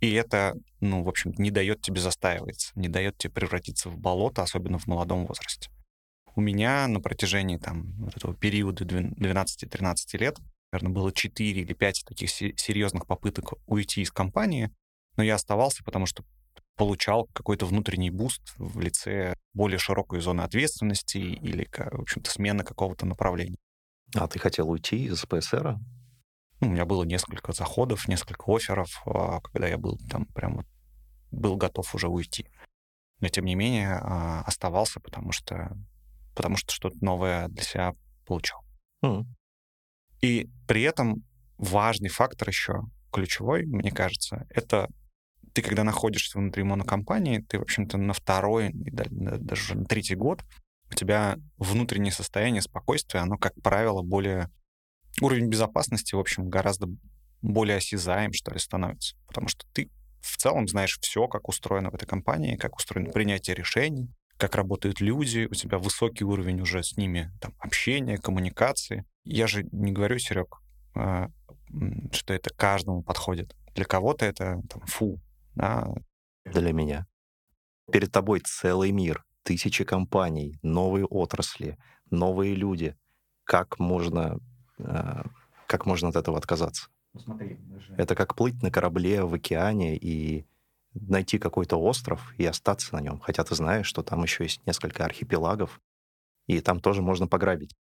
[0.00, 4.42] И это, ну, в общем не дает тебе застаиваться, не дает тебе превратиться в болото,
[4.42, 5.70] особенно в молодом возрасте.
[6.36, 10.36] У меня на протяжении там, вот этого периода 12-13 лет,
[10.72, 14.70] наверное, было 4 или 5 таких серьезных попыток уйти из компании,
[15.16, 16.22] но я оставался, потому что
[16.76, 23.06] получал какой-то внутренний буст в лице более широкой зоны ответственности или, в общем-то, смены какого-то
[23.06, 23.56] направления.
[24.14, 25.76] А ты хотел уйти из ПСР?
[26.60, 30.66] Ну, у меня было несколько заходов, несколько офферов, а, когда я был там прям вот
[31.30, 32.46] был готов уже уйти.
[33.20, 35.76] Но, тем не менее, а, оставался, потому что,
[36.34, 37.94] потому что что-то новое для себя
[38.26, 38.64] получал.
[39.04, 39.24] Mm.
[40.20, 41.24] И при этом
[41.58, 42.82] важный фактор еще,
[43.12, 44.88] ключевой, мне кажется, это
[45.54, 50.44] ты, когда находишься внутри монокомпании, ты, в общем-то, на второй, даже на третий год,
[50.90, 54.50] у тебя внутреннее состояние спокойствия, оно, как правило, более...
[55.20, 56.88] Уровень безопасности, в общем, гораздо
[57.40, 59.16] более осязаем, что ли, становится.
[59.28, 59.88] Потому что ты
[60.20, 65.00] в целом знаешь все, как устроено в этой компании, как устроено принятие решений, как работают
[65.00, 69.04] люди, у тебя высокий уровень уже с ними там, общения, коммуникации.
[69.22, 70.56] Я же не говорю, Серег,
[70.96, 71.28] а,
[72.10, 73.54] что это каждому подходит.
[73.74, 75.20] Для кого-то это там, фу,
[75.54, 75.92] да.
[76.44, 77.06] Для меня.
[77.90, 81.78] Перед тобой целый мир, тысячи компаний, новые отрасли,
[82.10, 82.96] новые люди.
[83.44, 84.38] Как можно,
[84.78, 85.22] э,
[85.66, 86.88] как можно от этого отказаться?
[87.12, 87.94] Ну, смотри, даже...
[87.94, 90.46] Это как плыть на корабле в океане и
[90.94, 93.20] найти какой-то остров и остаться на нем.
[93.20, 95.80] Хотя ты знаешь, что там еще есть несколько архипелагов,
[96.46, 97.74] и там тоже можно пограбить.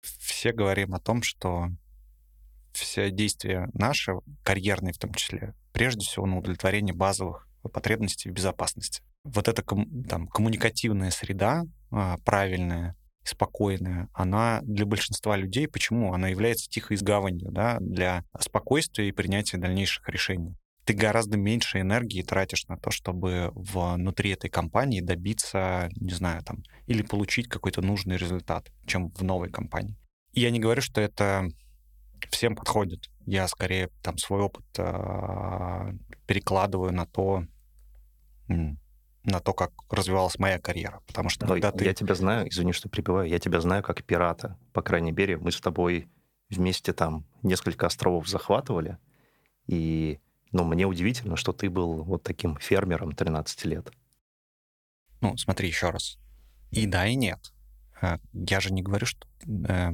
[0.00, 1.68] Все говорим о том, что
[2.78, 4.12] все действия наши,
[4.42, 9.02] карьерные в том числе, прежде всего на удовлетворение базовых потребностей в безопасности.
[9.24, 16.14] Вот эта там, коммуникативная среда, а, правильная, спокойная, она для большинства людей, почему?
[16.14, 20.56] Она является тихой изгаванью да, для спокойствия и принятия дальнейших решений.
[20.84, 26.62] Ты гораздо меньше энергии тратишь на то, чтобы внутри этой компании добиться, не знаю, там,
[26.86, 29.98] или получить какой-то нужный результат, чем в новой компании.
[30.32, 31.48] Я не говорю, что это
[32.30, 33.10] всем подходит.
[33.26, 35.92] Я скорее там свой опыт э,
[36.26, 37.44] перекладываю на то,
[38.48, 41.00] на то, как развивалась моя карьера.
[41.06, 41.84] Потому что когда ты...
[41.84, 44.58] Я тебя знаю, извини, что прибиваю, я тебя знаю как пирата.
[44.72, 46.08] По крайней мере, мы с тобой
[46.50, 48.98] вместе там несколько островов захватывали,
[49.66, 50.18] и
[50.52, 53.92] ну, мне удивительно, что ты был вот таким фермером 13 лет.
[55.20, 56.18] Ну, смотри еще раз.
[56.70, 57.52] И да, и нет.
[58.00, 59.26] Э, я же не говорю, что
[59.68, 59.92] э,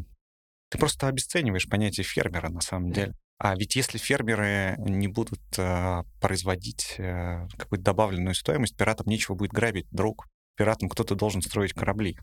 [0.70, 3.14] ты просто обесцениваешь понятие фермера на самом деле.
[3.38, 9.52] А ведь если фермеры не будут э, производить э, какую-то добавленную стоимость, пиратам нечего будет
[9.52, 10.26] грабить, друг.
[10.56, 12.16] Пиратам кто-то должен строить корабли.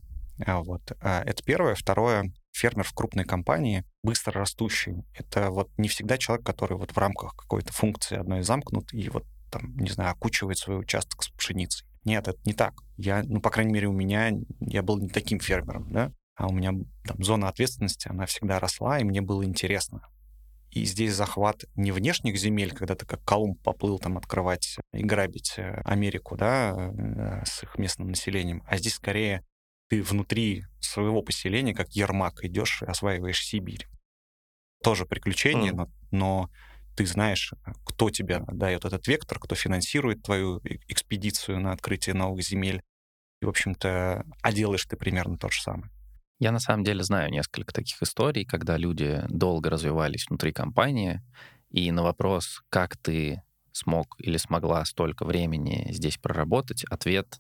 [0.46, 0.82] А вот.
[1.02, 1.76] А это первое.
[1.76, 6.98] Второе, фермер в крупной компании, быстро растущий, это вот не всегда человек, который вот в
[6.98, 11.86] рамках какой-то функции одной замкнут и вот там, не знаю, окучивает свой участок с пшеницей.
[12.04, 12.74] Нет, это не так.
[12.98, 16.12] Я, ну, по крайней мере, у меня, я был не таким фермером, да,
[16.42, 16.74] а у меня
[17.06, 20.08] там зона ответственности, она всегда росла, и мне было интересно.
[20.72, 25.54] И здесь захват не внешних земель, когда ты как Колумб поплыл там открывать и грабить
[25.58, 29.46] э, Америку, да, э, с их местным населением, а здесь скорее
[29.90, 33.88] ты внутри своего поселения, как Ермак, идешь и осваиваешь Сибирь.
[34.82, 35.76] Тоже приключение, mm.
[35.76, 36.50] но, но
[36.96, 37.54] ты знаешь,
[37.86, 42.82] кто тебе дает этот вектор, кто финансирует твою экспедицию на открытие новых земель.
[43.42, 45.92] И, в общем-то, а делаешь ты примерно то же самое.
[46.42, 51.22] Я на самом деле знаю несколько таких историй, когда люди долго развивались внутри компании,
[51.70, 57.40] и на вопрос, как ты смог или смогла столько времени здесь проработать, ответ,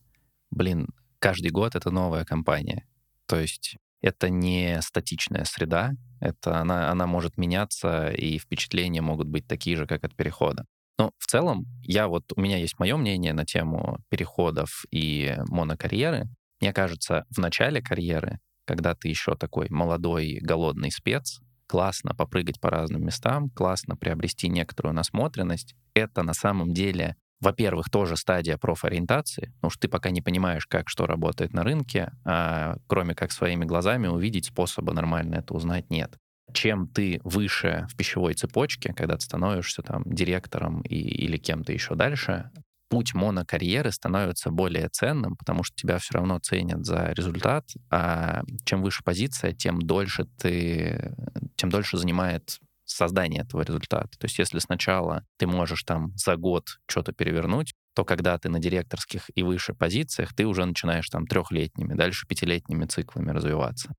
[0.51, 0.87] блин,
[1.17, 2.87] каждый год это новая компания.
[3.25, 9.47] То есть это не статичная среда, это она, она может меняться, и впечатления могут быть
[9.47, 10.67] такие же, как от перехода.
[10.99, 16.29] Но в целом, я вот, у меня есть мое мнение на тему переходов и монокарьеры.
[16.59, 18.39] Мне кажется, в начале карьеры
[18.71, 24.93] когда ты еще такой молодой, голодный спец, классно попрыгать по разным местам, классно приобрести некоторую
[24.93, 25.75] насмотренность.
[25.93, 30.87] Это на самом деле, во-первых, тоже стадия профориентации, потому что ты пока не понимаешь, как
[30.87, 36.15] что работает на рынке, а кроме как своими глазами увидеть способа нормально это узнать нет.
[36.53, 41.95] Чем ты выше в пищевой цепочке, когда ты становишься там директором и, или кем-то еще
[41.95, 42.51] дальше,
[42.91, 48.83] путь монокарьеры становится более ценным, потому что тебя все равно ценят за результат, а чем
[48.83, 51.15] выше позиция, тем дольше ты,
[51.55, 54.09] тем дольше занимает создание этого результата.
[54.19, 58.59] То есть если сначала ты можешь там за год что-то перевернуть, то когда ты на
[58.59, 63.95] директорских и выше позициях, ты уже начинаешь там трехлетними, дальше пятилетними циклами развиваться.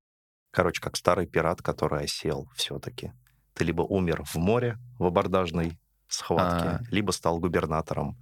[0.51, 3.12] Короче, как старый пират, который осел все-таки.
[3.55, 5.78] Ты либо умер в море в абордажной
[6.09, 6.80] схватке, а...
[6.90, 8.18] либо стал губернатором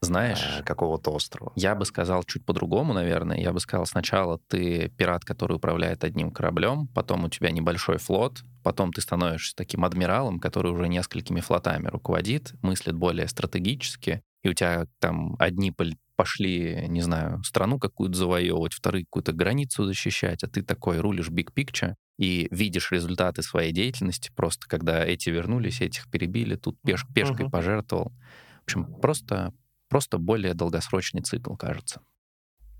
[0.00, 1.52] знаешь, э, какого-то острова.
[1.56, 3.38] Я бы сказал чуть по-другому, наверное.
[3.38, 8.42] Я бы сказал, сначала ты пират, который управляет одним кораблем, потом у тебя небольшой флот,
[8.62, 14.54] потом ты становишься таким адмиралом, который уже несколькими флотами руководит, мыслит более стратегически, и у
[14.54, 15.74] тебя там одни
[16.16, 21.52] пошли, не знаю, страну какую-то завоевывать, вторые какую-то границу защищать, а ты такой рулишь big
[21.54, 27.46] picture и видишь результаты своей деятельности, просто когда эти вернулись, этих перебили, тут пеш пешкой
[27.46, 27.50] uh-huh.
[27.50, 28.12] пожертвовал.
[28.60, 29.52] В общем, просто
[29.88, 32.02] Просто более долгосрочный цикл, кажется.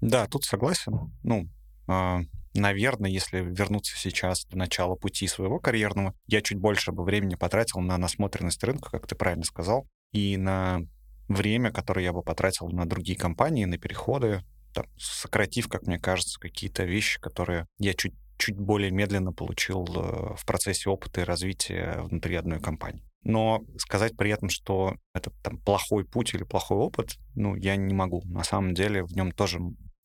[0.01, 1.13] Да, тут согласен.
[1.23, 1.49] Ну,
[1.89, 2.19] э,
[2.55, 7.81] наверное, если вернуться сейчас до начала пути своего карьерного, я чуть больше бы времени потратил
[7.81, 10.81] на насмотренность рынка, как ты правильно сказал, и на
[11.29, 14.45] время, которое я бы потратил на другие компании, на переходы,
[14.75, 20.37] там, сократив, как мне кажется, какие-то вещи, которые я чуть чуть более медленно получил э,
[20.37, 23.05] в процессе опыта и развития внутри одной компании.
[23.23, 27.95] Но сказать при этом, что это там плохой путь или плохой опыт, ну, я не
[27.95, 28.23] могу.
[28.25, 29.59] На самом деле в нем тоже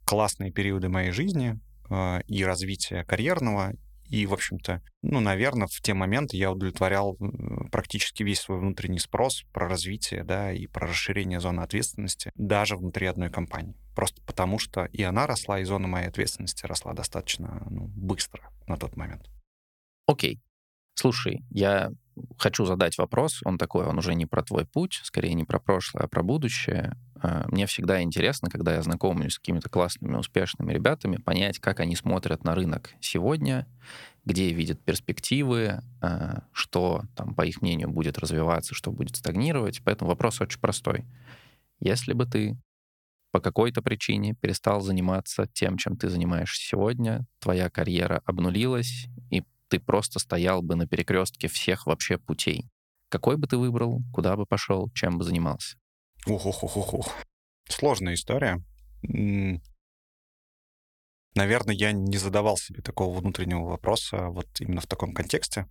[0.05, 1.59] классные периоды моей жизни
[1.89, 3.73] э, и развития карьерного,
[4.13, 7.17] и, в общем-то, ну, наверное, в те моменты я удовлетворял
[7.71, 13.07] практически весь свой внутренний спрос про развитие, да, и про расширение зоны ответственности даже внутри
[13.07, 13.75] одной компании.
[13.95, 18.77] Просто потому что и она росла, и зона моей ответственности росла достаточно ну, быстро на
[18.77, 19.29] тот момент.
[20.05, 20.41] Окей.
[20.95, 21.89] Слушай, я
[22.37, 23.41] хочу задать вопрос.
[23.45, 26.97] Он такой, он уже не про твой путь, скорее не про прошлое, а про будущее.
[27.15, 31.95] А, мне всегда интересно, когда я знакомлюсь с какими-то классными, успешными ребятами, понять, как они
[31.95, 33.67] смотрят на рынок сегодня,
[34.25, 39.81] где видят перспективы, а, что там, по их мнению, будет развиваться, что будет стагнировать.
[39.83, 41.05] Поэтому вопрос очень простой.
[41.79, 42.57] Если бы ты
[43.31, 49.43] по какой-то причине перестал заниматься тем, чем ты занимаешься сегодня, твоя карьера обнулилась, и
[49.73, 52.69] ты просто стоял бы на перекрестке всех вообще путей.
[53.09, 55.77] Какой бы ты выбрал, куда бы пошел, чем бы занимался?
[56.27, 57.09] ух ух ух ух
[57.67, 58.63] Сложная история.
[61.33, 65.65] Наверное, я не задавал себе такого внутреннего вопроса вот именно в таком контексте.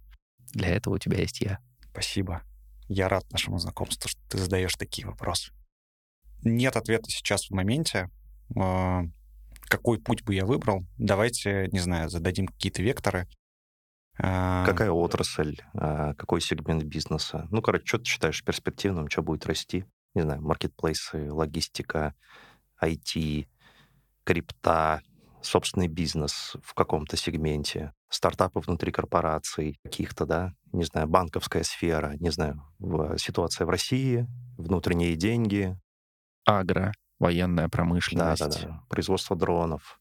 [0.53, 1.61] Для этого у тебя есть я.
[1.92, 2.42] Спасибо.
[2.88, 5.53] Я рад нашему знакомству, что ты задаешь такие вопросы.
[6.42, 8.11] Нет ответа сейчас в моменте.
[8.59, 9.03] А,
[9.68, 10.84] какой путь бы я выбрал?
[10.98, 13.28] Давайте, не знаю, зададим какие-то векторы.
[14.18, 17.46] А, Какая отрасль, а, какой сегмент бизнеса?
[17.50, 19.86] Ну, короче, что ты считаешь перспективным, что будет расти?
[20.14, 22.14] Не знаю, маркетплейсы, логистика,
[22.82, 23.46] IT,
[24.24, 25.02] крипта,
[25.40, 32.30] собственный бизнес в каком-то сегменте, стартапы внутри корпораций каких-то, да, не знаю, банковская сфера, не
[32.30, 32.62] знаю,
[33.16, 35.76] ситуация в России, внутренние деньги,
[36.44, 38.40] Агро, военная да, промышленность.
[38.40, 40.00] да, да, производство дронов,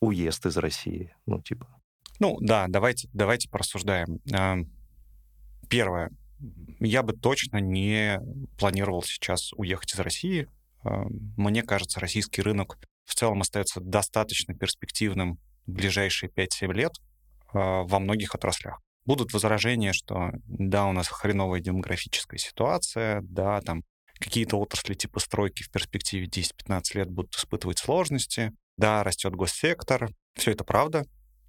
[0.00, 1.68] уезд из России, ну, типа.
[2.20, 4.20] Ну, да, давайте, давайте порассуждаем.
[4.32, 4.58] А,
[5.68, 6.10] Первое.
[6.80, 8.20] Я бы точно не
[8.58, 10.48] планировал сейчас уехать из России.
[10.82, 11.04] А,
[11.36, 16.92] Мне кажется, российский рынок в целом остается достаточно перспективным в ближайшие 5-7 лет
[17.52, 18.80] а, во многих отраслях.
[19.06, 23.82] Будут возражения, что да, у нас хреновая демографическая ситуация, да, там
[24.18, 30.52] какие-то отрасли типа стройки в перспективе 10-15 лет будут испытывать сложности, да, растет госсектор, все
[30.52, 31.04] это правда,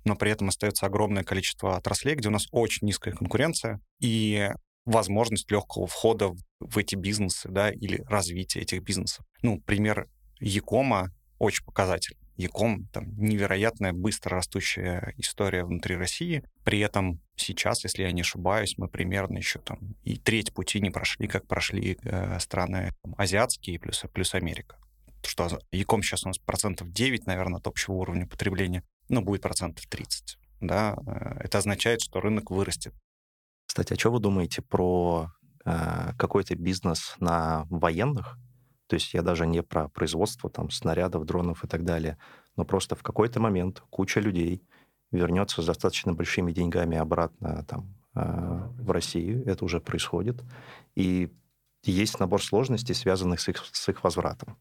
[0.06, 4.50] но при этом остается огромное количество отраслей, где у нас очень низкая конкуренция и
[4.86, 9.26] возможность легкого входа в- эти бизнесы, да, или развития этих бизнесов.
[9.42, 10.08] Ну, пример
[10.40, 12.22] Якома очень показательный.
[12.38, 16.44] Яком там невероятная быстро растущая история внутри России.
[16.66, 20.90] При этом сейчас, если я не ошибаюсь, мы примерно еще там и треть пути не
[20.90, 24.78] прошли, как прошли э, страны там, азиатские плюс, плюс Америка.
[25.26, 29.86] Что Яком сейчас у нас процентов 9, наверное, от общего уровня потребления, ну, будет процентов
[29.88, 30.38] 30.
[30.62, 32.94] Да, Э, это означает, что рынок вырастет.
[33.66, 35.32] Кстати, а что вы думаете про
[35.66, 38.38] э, какой-то бизнес на военных?
[38.88, 42.18] То есть я даже не про производство там снарядов, дронов и так далее,
[42.56, 44.62] но просто в какой-то момент куча людей
[45.12, 48.22] вернется с достаточно большими деньгами обратно там э,
[48.80, 50.44] в Россию, это уже происходит,
[50.96, 51.32] и
[51.84, 54.58] есть набор сложностей, связанных с их, с их возвратом.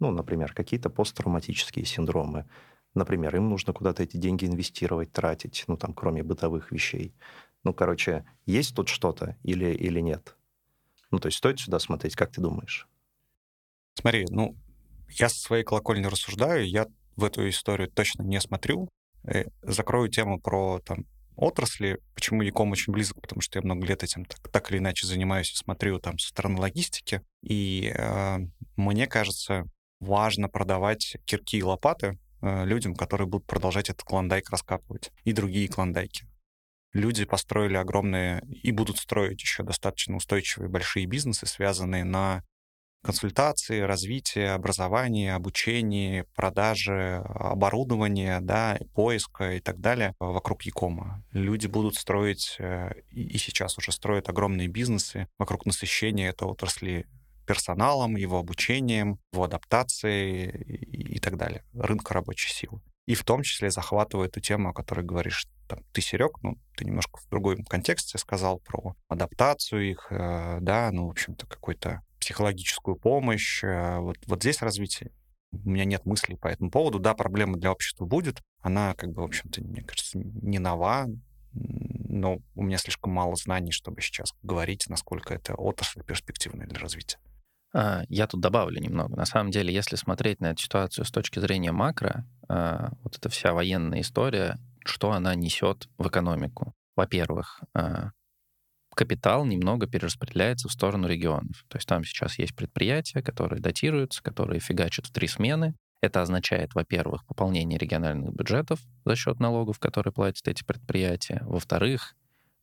[0.00, 2.48] Ну, например, какие-то посттравматические синдромы.
[2.94, 7.14] Например, им нужно куда-то эти деньги инвестировать, тратить, ну, там, кроме бытовых вещей.
[7.64, 10.36] Ну, короче, есть тут что-то или, или нет?
[11.10, 12.88] Ну, то есть стоит сюда смотреть, как ты думаешь?
[13.94, 14.56] Смотри, ну,
[15.08, 16.86] я со своей колокольни рассуждаю, я
[17.16, 18.88] в эту историю точно не смотрю.
[19.24, 24.02] Э, Закрою тему про там отрасли, почему Яком очень близок, потому что я много лет
[24.02, 27.22] этим так, так или иначе занимаюсь и смотрю там со стороны логистики.
[27.42, 28.38] И э,
[28.76, 29.64] мне кажется,
[30.00, 35.68] важно продавать кирки и лопаты э, людям, которые будут продолжать этот клондайк раскапывать, и другие
[35.68, 36.26] клондайки.
[36.92, 42.42] Люди построили огромные и будут строить еще достаточно устойчивые большие бизнесы, связанные на
[43.02, 51.22] консультации, развитие, образование, обучение, продажи, оборудование, да, поиска и так далее вокруг Якома.
[51.32, 57.06] Люди будут строить, э, и сейчас уже строят огромные бизнесы вокруг насыщения этой отрасли
[57.48, 60.50] персоналом, его обучением, его адаптацией
[61.14, 62.82] и так далее, рынка рабочей силы.
[63.06, 66.84] И в том числе захватываю эту тему, о которой говоришь там, ты, Серег, ну, ты
[66.84, 72.96] немножко в другом контексте сказал про адаптацию их, э, да, ну, в общем-то, какой-то психологическую
[72.96, 73.64] помощь.
[73.64, 75.10] э, Вот, вот здесь развитие.
[75.52, 76.98] У меня нет мыслей по этому поводу.
[76.98, 78.42] Да, проблема для общества будет.
[78.60, 81.06] Она, как бы, в общем-то, мне кажется, не нова,
[81.54, 87.18] но у меня слишком мало знаний, чтобы сейчас говорить, насколько это отрасль перспективная для развития.
[87.74, 89.16] А, Я тут добавлю немного.
[89.16, 93.28] На самом деле, если смотреть на эту ситуацию с точки зрения макро, а, вот эта
[93.28, 96.74] вся военная история, что она несет в экономику?
[96.96, 98.10] Во-первых, а,
[98.94, 101.64] капитал немного перераспределяется в сторону регионов.
[101.68, 105.74] То есть там сейчас есть предприятия, которые датируются, которые фигачат в три смены.
[106.00, 111.40] Это означает, во-первых, пополнение региональных бюджетов за счет налогов, которые платят эти предприятия.
[111.44, 112.14] Во-вторых,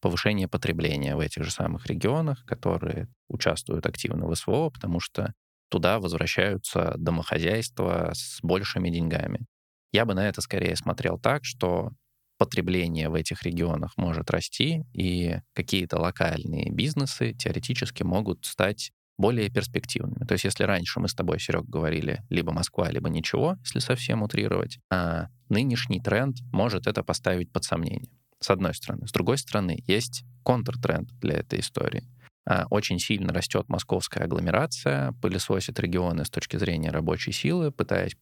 [0.06, 5.34] повышение потребления в этих же самых регионах, которые участвуют активно в СВО, потому что
[5.72, 9.47] туда возвращаются домохозяйства с большими деньгами.
[9.91, 11.89] Я бы на это скорее смотрел так, что
[12.38, 20.24] потребление в этих регионах может расти, и какие-то локальные бизнесы теоретически могут стать более перспективными.
[20.28, 24.22] То есть если раньше мы с тобой, Серег, говорили либо Москва, либо ничего, если совсем
[24.22, 28.12] утрировать, а нынешний тренд может это поставить под сомнение.
[28.46, 29.08] С одной стороны.
[29.08, 32.04] С другой стороны, есть контртренд для этой истории.
[32.48, 38.16] А, Очень сильно растет московская агломерация, пылесосит регионы с точки зрения рабочей силы, пытаясь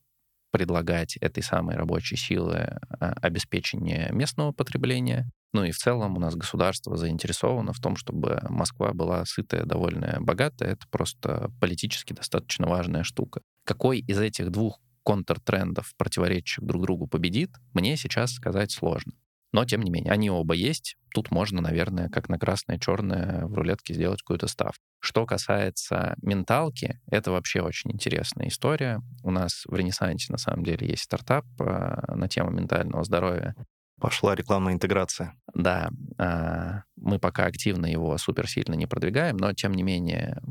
[0.51, 5.29] предлагать этой самой рабочей силы а, обеспечение местного потребления.
[5.51, 10.21] Ну и в целом у нас государство заинтересовано в том, чтобы Москва была сытая, довольная,
[10.21, 10.71] богатая.
[10.71, 13.41] Это просто политически достаточно важная штука.
[13.65, 19.11] Какой из этих двух контртрендов, противоречащих друг другу, победит, мне сейчас сказать сложно.
[19.53, 20.97] Но, тем не менее, они оба есть.
[21.13, 24.83] Тут можно, наверное, как на красное-черное в рулетке сделать какую-то ставку.
[24.99, 28.99] Что касается менталки, это вообще очень интересная история.
[29.21, 33.55] У нас в Ренессансе, на самом деле, есть стартап э, на тему ментального здоровья.
[34.01, 35.35] Пошла рекламная интеграция.
[35.53, 40.41] Да, э, мы пока активно его супер сильно не продвигаем, но, тем не менее,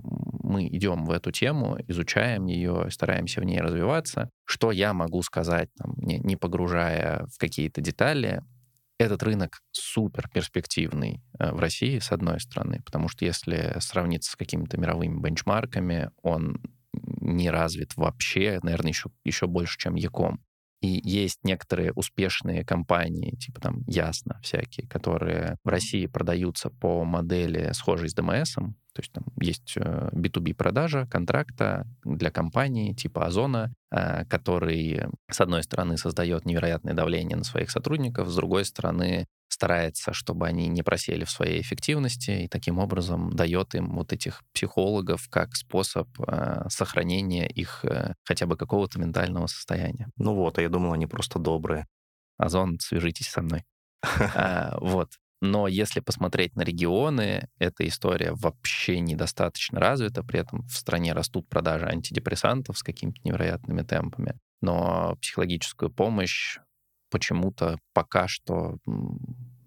[0.44, 4.30] мы идем в эту тему, изучаем ее, стараемся в ней развиваться.
[4.44, 8.42] Что я могу сказать, там, не, не погружая в какие-то детали,
[9.02, 14.36] этот рынок супер перспективный э, в России, с одной стороны, потому что если сравниться с
[14.36, 16.60] какими-то мировыми бенчмарками, он
[16.92, 20.40] не развит вообще, наверное, еще, еще больше, чем Яком.
[20.82, 27.70] И есть некоторые успешные компании, типа там Ясно всякие, которые в России продаются по модели,
[27.72, 28.54] схожей с ДМС.
[28.54, 35.40] То есть там есть B2B э, продажа контракта для компании типа Озона, э, который, с
[35.40, 40.82] одной стороны, создает невероятное давление на своих сотрудников, с другой стороны, старается, чтобы они не
[40.82, 46.64] просели в своей эффективности, и таким образом дает им вот этих психологов как способ э,
[46.68, 50.08] сохранения их э, хотя бы какого-то ментального состояния.
[50.16, 51.86] Ну вот, а я думал, они просто добрые.
[52.38, 53.64] Озон, свяжитесь со мной.
[54.34, 55.10] А, вот.
[55.42, 61.48] Но если посмотреть на регионы, эта история вообще недостаточно развита, при этом в стране растут
[61.48, 64.38] продажи антидепрессантов с какими-то невероятными темпами.
[64.60, 66.58] Но психологическую помощь
[67.12, 68.78] почему-то пока что,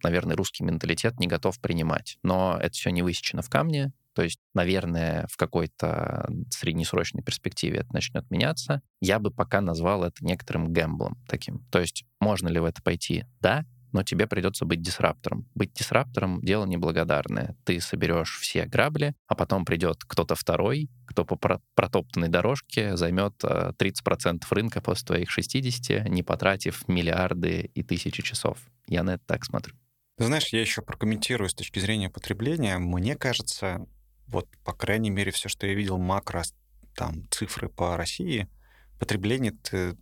[0.04, 2.18] наверное, русский менталитет не готов принимать.
[2.24, 3.94] Но это все не высечено в камне.
[4.14, 8.82] То есть, наверное, в какой-то среднесрочной перспективе это начнет меняться.
[9.02, 11.60] Я бы пока назвал это некоторым гэмблом таким.
[11.70, 13.26] То есть, можно ли в это пойти?
[13.42, 13.66] Да,
[13.96, 15.48] но тебе придется быть дисраптором.
[15.56, 17.56] Быть дисраптором— дело неблагодарное.
[17.64, 21.38] Ты соберешь все грабли, а потом придет кто-то второй, кто по
[21.76, 28.58] протоптанной дорожке займет 30% э, рынка после твоих 60, не потратив миллиарды и тысячи часов.
[28.86, 29.76] Я на это так смотрю.
[30.18, 32.78] Знаешь, я еще прокомментирую с точки зрения потребления.
[32.80, 33.88] Мне кажется,
[34.28, 36.44] вот, по крайней мере, все, что я видел макро,
[36.96, 38.50] там, цифры по России—
[39.00, 39.54] потребление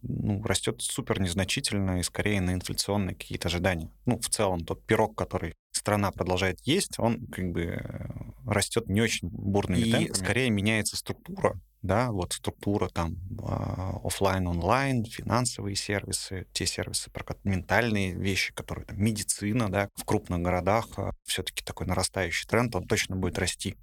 [0.01, 3.91] ну, растет супер незначительно и скорее на инфляционные какие-то ожидания.
[4.05, 8.07] Ну, в целом, тот пирог, который страна продолжает есть, он как бы э,
[8.45, 10.13] растет не очень бурными и темпами.
[10.13, 17.25] скорее меняется структура, да, вот структура там а, офлайн, онлайн, финансовые сервисы, те сервисы, про
[17.43, 22.87] ментальные вещи, которые там медицина, да, в крупных городах а, все-таки такой нарастающий тренд, он
[22.87, 23.75] точно будет расти.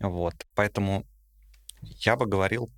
[0.00, 1.06] Вот, поэтому
[1.80, 2.70] я бы говорил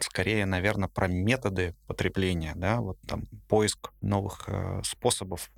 [0.00, 5.50] скорее, наверное, про методы потребления, да, вот там поиск новых э, способов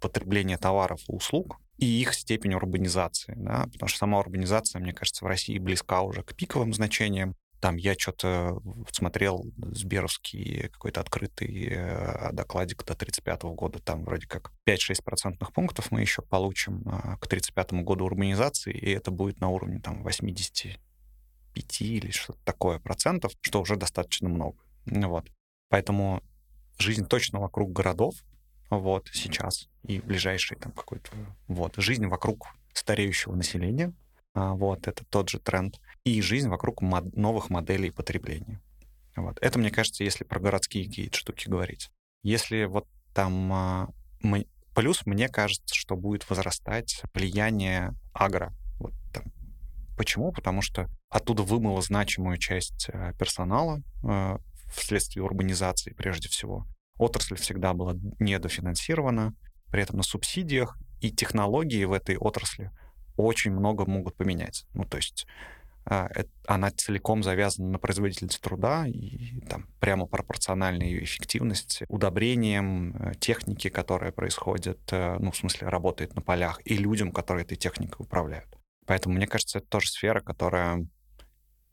[0.00, 5.24] потребления товаров и услуг и их степень урбанизации, да, потому что сама урбанизация, мне кажется,
[5.24, 7.36] в России близка уже к пиковым значениям.
[7.60, 8.60] Там я что-то
[8.92, 15.90] смотрел Сберовский какой-то открытый э, докладик до 35 года, там вроде как 5-6 процентных пунктов
[15.90, 20.78] мы еще получим э, к 35 году урбанизации, и это будет на уровне там 80
[21.58, 24.58] 5 или что-то такое процентов, что уже достаточно много.
[24.86, 25.30] Вот.
[25.68, 26.22] Поэтому
[26.78, 28.14] жизнь точно вокруг городов,
[28.70, 31.10] вот, сейчас и ближайший там какой-то,
[31.46, 33.92] вот, жизнь вокруг стареющего населения,
[34.34, 38.60] а, вот, это тот же тренд, и жизнь вокруг мод- новых моделей потребления.
[39.16, 39.38] Вот.
[39.40, 41.90] Это, мне кажется, если про городские какие-то штуки говорить.
[42.22, 43.88] Если вот там а,
[44.20, 44.46] мы...
[44.74, 48.54] Плюс мне кажется, что будет возрастать влияние агро.
[49.98, 50.30] Почему?
[50.30, 54.38] Потому что оттуда вымыло значимую часть э, персонала э,
[54.72, 56.68] вследствие урбанизации прежде всего.
[56.98, 59.34] Отрасль всегда была недофинансирована,
[59.72, 62.70] при этом на субсидиях, и технологии в этой отрасли
[63.16, 64.66] очень много могут поменять.
[64.72, 65.26] Ну, то есть
[65.84, 66.08] а,
[66.46, 73.68] она целиком завязана на производительность труда и там прямо пропорциональна ее эффективность удобрением э, техники,
[73.68, 78.57] которая происходит, ну, в смысле, работает на полях, и людям, которые этой техникой управляют.
[78.88, 80.88] Поэтому, мне кажется, это тоже сфера, которая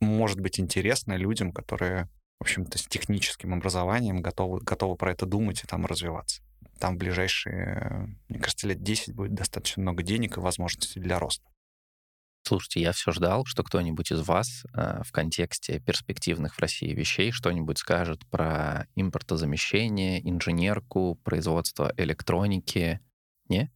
[0.02, 2.10] может быть интересна людям, которые,
[2.40, 6.44] в общем-то, с техническим образованием готовы, готовы про это думать и там развиваться.
[6.78, 11.50] Там в ближайшие, мне кажется, лет 10 будет достаточно много денег и возможностей для роста.
[12.44, 17.32] Слушайте, я все ждал, что кто-нибудь из вас э, в контексте перспективных в России вещей
[17.32, 23.00] что-нибудь скажет про импортозамещение, инженерку, производство электроники.
[23.48, 23.72] Не?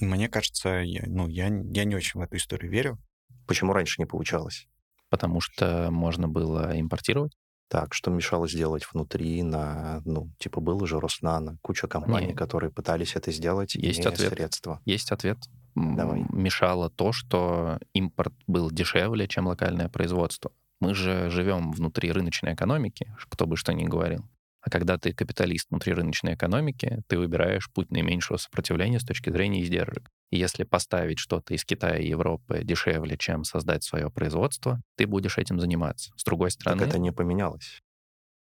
[0.00, 2.98] Мне кажется, я, ну, я, я не очень в эту историю верю.
[3.46, 4.66] Почему раньше не получалось?
[5.08, 7.36] Потому что можно было импортировать.
[7.68, 12.36] Так, что мешало сделать внутри на, ну, типа было же Роснано, куча компаний, Нет.
[12.38, 14.32] которые пытались это сделать, Есть ответ.
[14.32, 14.80] средства.
[14.84, 15.38] Есть ответ.
[15.74, 16.24] Давай.
[16.30, 20.52] Мешало то, что импорт был дешевле, чем локальное производство.
[20.80, 24.24] Мы же живем внутри рыночной экономики, кто бы что ни говорил.
[24.66, 29.62] А когда ты капиталист внутри рыночной экономики, ты выбираешь путь наименьшего сопротивления с точки зрения
[29.62, 30.10] издержек.
[30.30, 35.38] И если поставить что-то из Китая и Европы дешевле, чем создать свое производство, ты будешь
[35.38, 36.10] этим заниматься.
[36.16, 36.80] С другой стороны...
[36.80, 37.80] Так это не поменялось.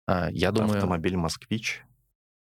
[0.07, 0.77] А, я думаю...
[0.77, 1.85] Автомобиль «Москвич»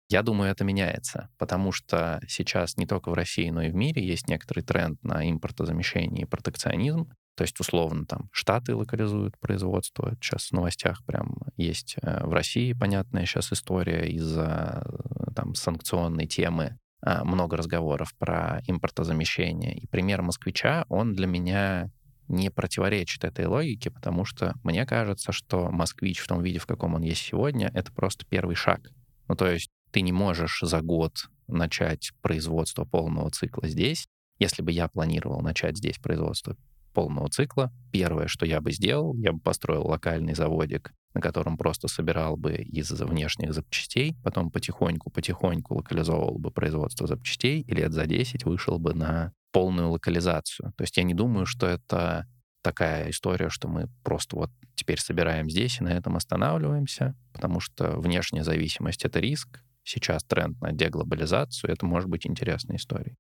[0.08, 4.06] Я думаю, это меняется, потому что сейчас не только в России, но и в мире
[4.06, 7.12] есть некоторый тренд на импортозамещение и протекционизм.
[7.36, 10.16] То есть, условно, там Штаты локализуют производство.
[10.22, 16.28] Сейчас в новостях прям есть э, в России понятная сейчас история из-за э, там санкционной
[16.28, 19.78] темы а, много разговоров про импортозамещение.
[19.78, 21.92] И пример москвича, он для меня
[22.28, 26.96] не противоречит этой логике, потому что мне кажется, что москвич в том виде, в каком
[26.96, 28.90] он есть сегодня, это просто первый шаг.
[29.28, 34.08] Ну, то есть ты не можешь за год начать производство полного цикла здесь.
[34.40, 36.58] Если бы я планировал начать здесь производство
[36.96, 41.88] полного цикла, первое, что я бы сделал, я бы построил локальный заводик, на котором просто
[41.88, 48.46] собирал бы из внешних запчастей, потом потихоньку-потихоньку локализовывал бы производство запчастей, и лет за 10
[48.46, 50.74] вышел бы на полную локализацию.
[50.76, 52.26] То есть я не думаю, что это
[52.62, 58.00] такая история, что мы просто вот теперь собираем здесь и на этом останавливаемся, потому что
[58.00, 59.62] внешняя зависимость— это риск.
[59.84, 63.16] Сейчас тренд на деглобализацию, это может быть интересной историей.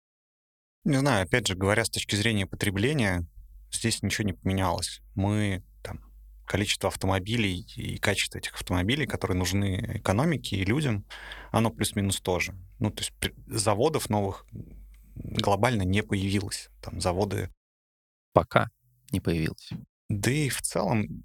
[0.83, 3.25] Не знаю, опять же, говоря с точки зрения потребления,
[3.71, 5.01] здесь ничего не поменялось.
[5.15, 6.01] Мы там
[6.45, 11.05] количество автомобилей и качество этих автомобилей, которые нужны экономике и людям,
[11.51, 12.53] оно плюс-минус тоже.
[12.79, 13.13] Ну, то есть
[13.47, 14.45] заводов новых
[15.15, 16.69] глобально не появилось.
[16.81, 17.49] Там заводы...
[18.33, 18.69] Пока
[19.11, 19.69] не появилось.
[20.09, 21.23] Да и в целом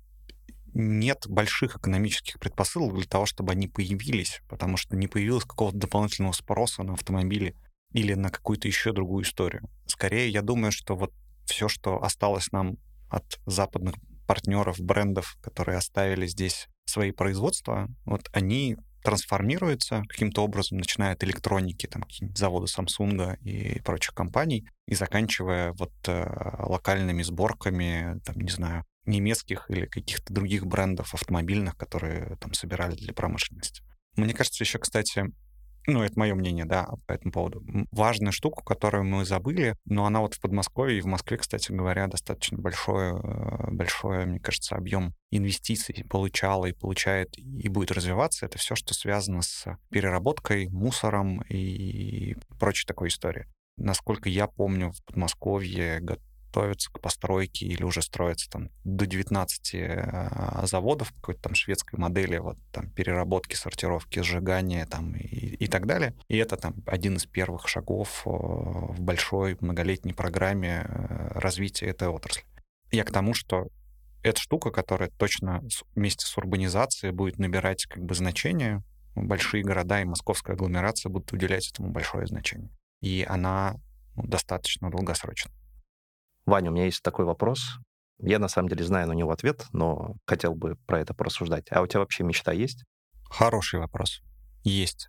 [0.73, 6.33] нет больших экономических предпосылок для того, чтобы они появились, потому что не появилось какого-то дополнительного
[6.33, 7.57] спроса на автомобили
[7.93, 9.69] или на какую-то еще другую историю.
[9.87, 11.13] Скорее, я думаю, что вот
[11.51, 12.77] все, что осталось нам
[13.09, 13.97] от западных
[14.27, 21.87] партнеров, брендов, которые оставили здесь свои производства, вот они трансформируется каким-то образом, начиная от электроники,
[21.87, 22.05] там
[22.35, 29.71] заводы Samsung и прочих компаний, и заканчивая вот э, локальными сборками, там, не знаю, немецких
[29.71, 33.83] или каких-то других брендов автомобильных, которые там собирали для промышленности.
[34.17, 35.25] Мне кажется, еще, кстати,
[35.91, 37.63] ну, это мое мнение, да, по этому поводу.
[37.91, 42.07] Важная штука, которую мы забыли, но она вот в Подмосковье и в Москве, кстати говоря,
[42.07, 48.47] достаточно большой, э, большой, мне кажется, объем инвестиций получала и получает и будет развиваться.
[48.47, 53.47] Это все, что связано с переработкой, мусором и прочей такой историей.
[53.77, 56.01] Насколько я помню, в Подмосковье
[56.51, 62.39] готовятся к постройке или уже строятся там до 19 э, заводов какой-то там шведской модели,
[62.39, 66.15] вот там переработки, сортировки, сжигания там и, и так далее.
[66.29, 72.09] И это там один из первых шагов э, в большой многолетней программе э, развития этой
[72.09, 72.45] отрасли.
[72.91, 73.69] Я к тому, что
[74.23, 75.63] эта штука, которая точно
[75.95, 78.83] вместе с урбанизацией будет набирать как бы значение,
[79.15, 82.71] большие города и московская агломерация будут уделять этому большое значение.
[83.01, 83.77] И она
[84.17, 85.53] ну, достаточно долгосрочна.
[86.47, 87.79] Ваня, у меня есть такой вопрос.
[88.19, 91.67] Я на самом деле знаю на него ответ, но хотел бы про это порассуждать.
[91.71, 92.85] А у тебя вообще мечта есть?
[93.31, 94.21] Хороший вопрос.
[94.63, 95.09] Есть.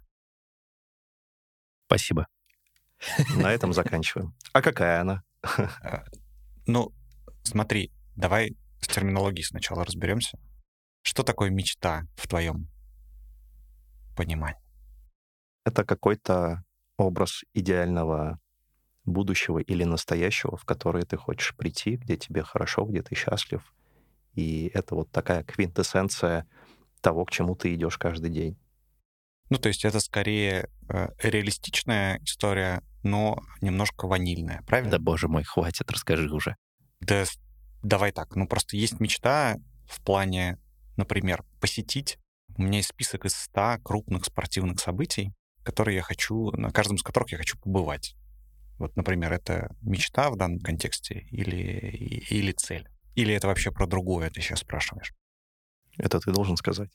[1.88, 2.28] Спасибо.
[3.36, 4.34] На этом заканчиваем.
[4.54, 5.24] А какая она?
[5.84, 6.04] Э,
[6.68, 6.94] ну,
[7.44, 10.38] смотри, давай с терминологией сначала разберемся.
[11.02, 12.70] Что такое мечта в твоем
[14.16, 14.62] понимании?
[15.66, 16.64] Это какой-то
[16.98, 18.40] образ идеального
[19.06, 23.62] будущего или настоящего, в который ты хочешь прийти, где тебе хорошо, где ты счастлив.
[24.34, 26.48] И это вот такая квинтэссенция
[27.02, 28.58] того, к чему ты идешь каждый день.
[29.50, 34.92] Ну, то есть это скорее э, реалистичная история, но немножко ванильная, правильно?
[34.92, 36.56] Да, боже мой, хватит, расскажи уже.
[37.02, 37.26] Да,
[37.84, 38.36] давай так.
[38.36, 39.58] Ну, просто есть мечта
[39.90, 40.58] в плане,
[40.96, 42.18] например, посетить.
[42.56, 45.34] У меня есть список из 100 крупных спортивных событий,
[45.64, 48.16] которые я хочу, на каждом из которых я хочу побывать.
[48.82, 52.90] Вот, например, это мечта в данном контексте или, или цель?
[53.14, 55.14] Или это вообще про другое ты сейчас спрашиваешь?
[55.98, 56.90] Это ты должен сказать.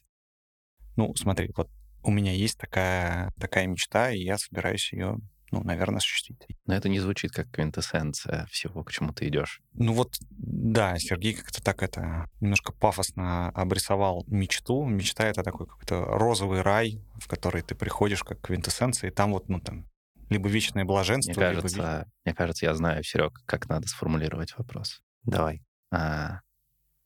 [0.96, 1.70] Ну, смотри, вот
[2.02, 5.18] у меня есть такая, такая мечта, и я собираюсь ее,
[5.52, 6.44] ну, наверное, осуществить.
[6.66, 9.60] Но это не звучит как квинтэссенция всего, к чему ты идешь.
[9.74, 14.84] Ну вот, да, Сергей как-то так это немножко пафосно обрисовал мечту.
[14.86, 19.48] Мечта— это такой какой-то розовый рай, в который ты приходишь как квинтэссенция, и там вот,
[19.48, 19.88] ну, там,
[20.28, 21.32] либо вечное блаженство.
[21.32, 22.06] Мне кажется, либо...
[22.24, 25.02] мне кажется, я знаю, Серег, как надо сформулировать вопрос.
[25.22, 25.62] Давай.
[25.90, 26.40] А,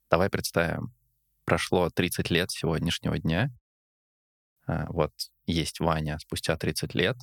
[0.09, 0.93] давай представим,
[1.45, 3.49] прошло 30 лет сегодняшнего дня.
[4.65, 5.11] А, вот
[5.45, 7.17] есть Ваня спустя 30 лет,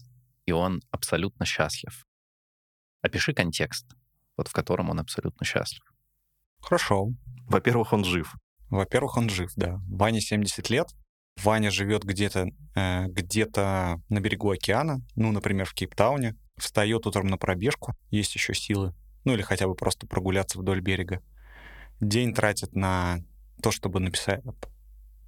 [0.46, 2.06] и он абсолютно счастлив.
[3.00, 3.86] Опиши контекст,
[4.36, 5.82] вот в котором он абсолютно счастлив.
[6.60, 7.08] Хорошо.
[7.46, 8.34] Во-первых, он жив.
[8.70, 9.80] Во-первых, он жив, да.
[9.88, 10.88] Ване 70 лет,
[11.42, 17.38] Ваня живет где-то э, где-то на берегу океана, ну, например, в Кейптауне, встает утром на
[17.38, 18.94] пробежку, есть еще силы,
[19.24, 21.22] ну или хотя бы просто прогуляться вдоль берега.
[22.00, 23.18] День тратит на
[23.62, 24.42] то, чтобы написать,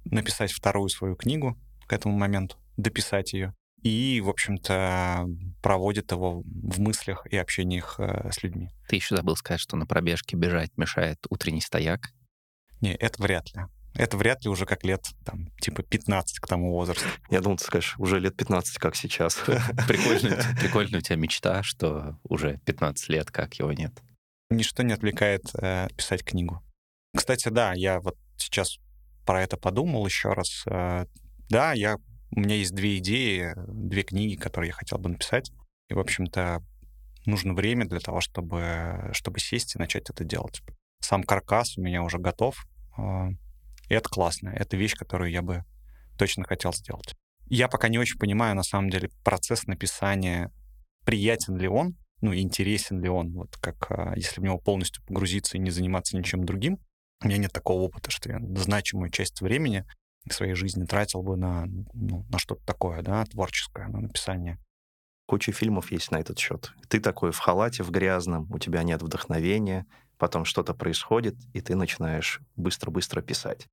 [0.05, 1.57] написать вторую свою книгу
[1.87, 3.53] к этому моменту, дописать ее.
[3.81, 5.25] И, в общем-то,
[5.63, 8.69] проводит его в мыслях и общениях э, с людьми.
[8.87, 12.11] Ты еще забыл сказать, что на пробежке бежать мешает утренний стояк.
[12.79, 13.63] Не, это вряд ли.
[13.93, 17.05] Это вряд ли уже как лет, там, типа 15 к тому возрасту.
[17.29, 19.35] Я думал, ты скажешь, уже лет 15, как сейчас.
[19.87, 23.91] Прикольная, прикольная у тебя мечта, что уже 15 лет, как его нет.
[24.49, 26.61] Ничто не отвлекает э, писать книгу.
[27.15, 28.77] Кстати, да, я вот сейчас
[29.25, 30.63] про это подумал еще раз.
[30.67, 31.05] Э,
[31.49, 31.97] да, я,
[32.31, 35.51] у меня есть две идеи, две книги, которые я хотел бы написать.
[35.89, 36.63] И, в общем-то,
[37.25, 40.61] нужно время для того, чтобы, чтобы сесть и начать это делать.
[41.01, 42.65] Сам каркас у меня уже готов.
[43.91, 44.47] И это классно.
[44.47, 45.65] Это вещь, которую я бы
[46.17, 47.13] точно хотел сделать.
[47.47, 50.49] Я пока не очень понимаю, на самом деле, процесс написания,
[51.03, 55.57] приятен ли он, ну, интересен ли он, вот как а, если в него полностью погрузиться
[55.57, 56.79] и не заниматься ничем другим.
[57.21, 59.83] У меня нет такого опыта, что я значимую часть времени
[60.29, 64.57] своей жизни тратил бы на, ну, на что-то такое, да, творческое, на написание.
[65.25, 66.71] Куча фильмов есть на этот счет.
[66.87, 69.85] Ты такой в халате, в грязном, у тебя нет вдохновения,
[70.17, 73.67] потом что-то происходит, и ты начинаешь быстро-быстро писать.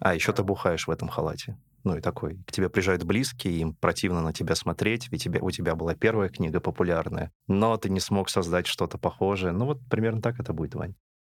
[0.00, 1.58] А еще ты бухаешь в этом халате.
[1.84, 2.42] Ну и такой.
[2.46, 6.28] К тебе приезжают близкие, им противно на тебя смотреть, ведь тебя, у тебя была первая
[6.28, 9.52] книга популярная, но ты не смог создать что-то похожее.
[9.52, 10.94] Ну вот примерно так это будет, Вань.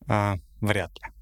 [0.09, 1.12] А, вряд ли.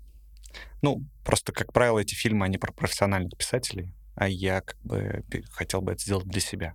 [0.81, 5.81] Ну, просто, как правило, эти фильмы, они про профессиональных писателей, а я как бы хотел
[5.83, 6.75] бы это сделать для себя.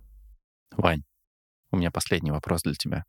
[0.76, 1.04] Вань,
[1.70, 3.04] у меня последний вопрос для тебя.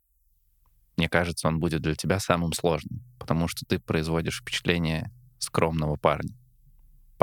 [0.96, 6.34] Мне кажется, он будет для тебя самым сложным, потому что ты производишь впечатление скромного парня.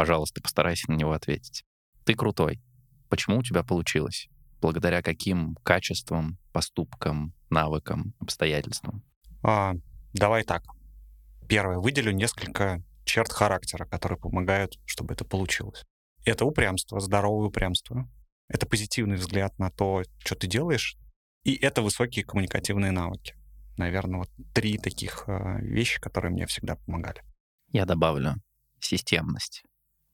[0.01, 1.63] Пожалуйста, постарайся на него ответить.
[2.05, 2.59] Ты крутой.
[3.07, 4.29] Почему у тебя получилось?
[4.59, 9.03] Благодаря каким качествам, поступкам, навыкам, обстоятельствам?
[9.43, 9.75] А,
[10.11, 10.63] давай так.
[11.47, 11.77] Первое.
[11.77, 15.85] Выделю несколько черт характера, которые помогают, чтобы это получилось.
[16.25, 18.09] Это упрямство, здоровое упрямство.
[18.47, 20.97] Это позитивный взгляд на то, что ты делаешь.
[21.43, 23.35] И это высокие коммуникативные навыки.
[23.77, 27.21] Наверное, вот три таких э, вещи, которые мне всегда помогали.
[27.71, 28.41] Я добавлю
[28.79, 29.63] системность.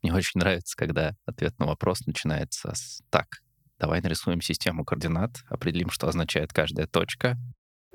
[0.02, 3.28] Мне очень нравится, когда ответ на вопрос начинается с «так».
[3.80, 7.38] Давай нарисуем систему координат, определим, что означает каждая точка.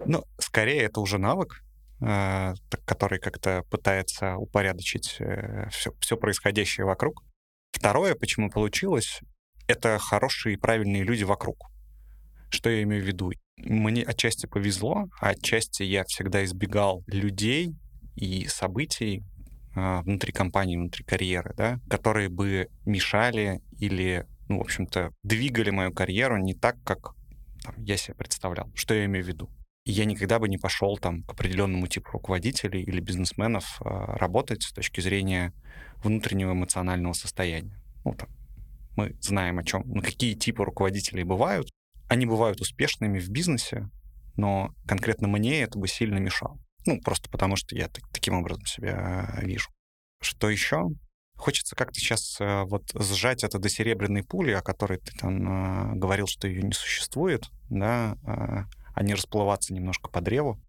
[0.04, 1.62] Ну, скорее, это уже навык,
[2.00, 2.54] э,
[2.84, 7.24] который как-то пытается упорядочить э, все, все происходящее вокруг.
[7.72, 9.20] Второе, почему получилось,
[9.66, 11.56] это хорошие и правильные люди вокруг.
[12.50, 13.32] Что я имею в виду?
[13.56, 17.74] Мне отчасти повезло, а отчасти я всегда избегал людей
[18.14, 19.24] и событий,
[19.74, 26.36] внутри компании, внутри карьеры, да, которые бы мешали или, ну, в общем-то, двигали мою карьеру
[26.36, 27.14] не так, как
[27.64, 28.70] там, я себе представлял.
[28.74, 29.50] Что я имею в виду?
[29.84, 34.72] я никогда бы не пошел там к определенному типу руководителей или бизнесменов э, работать с
[34.72, 35.52] точки зрения
[36.04, 37.80] внутреннего эмоционального состояния.
[38.04, 38.28] Ну, там,
[38.96, 41.68] мы знаем о чем, ну, какие типы руководителей бывают.
[42.08, 43.88] Они бывают успешными в бизнесе,
[44.36, 46.58] но конкретно мне это бы сильно мешало.
[46.86, 49.70] Ну, просто потому что я так, таким образом себя вижу.
[50.20, 50.88] Что еще?
[51.36, 55.96] Хочется как-то сейчас э, вот сжать это до серебряной пули, о которой ты там э,
[55.96, 58.64] говорил, что ее не существует, да, э,
[58.94, 60.60] а не расплываться немножко по древу.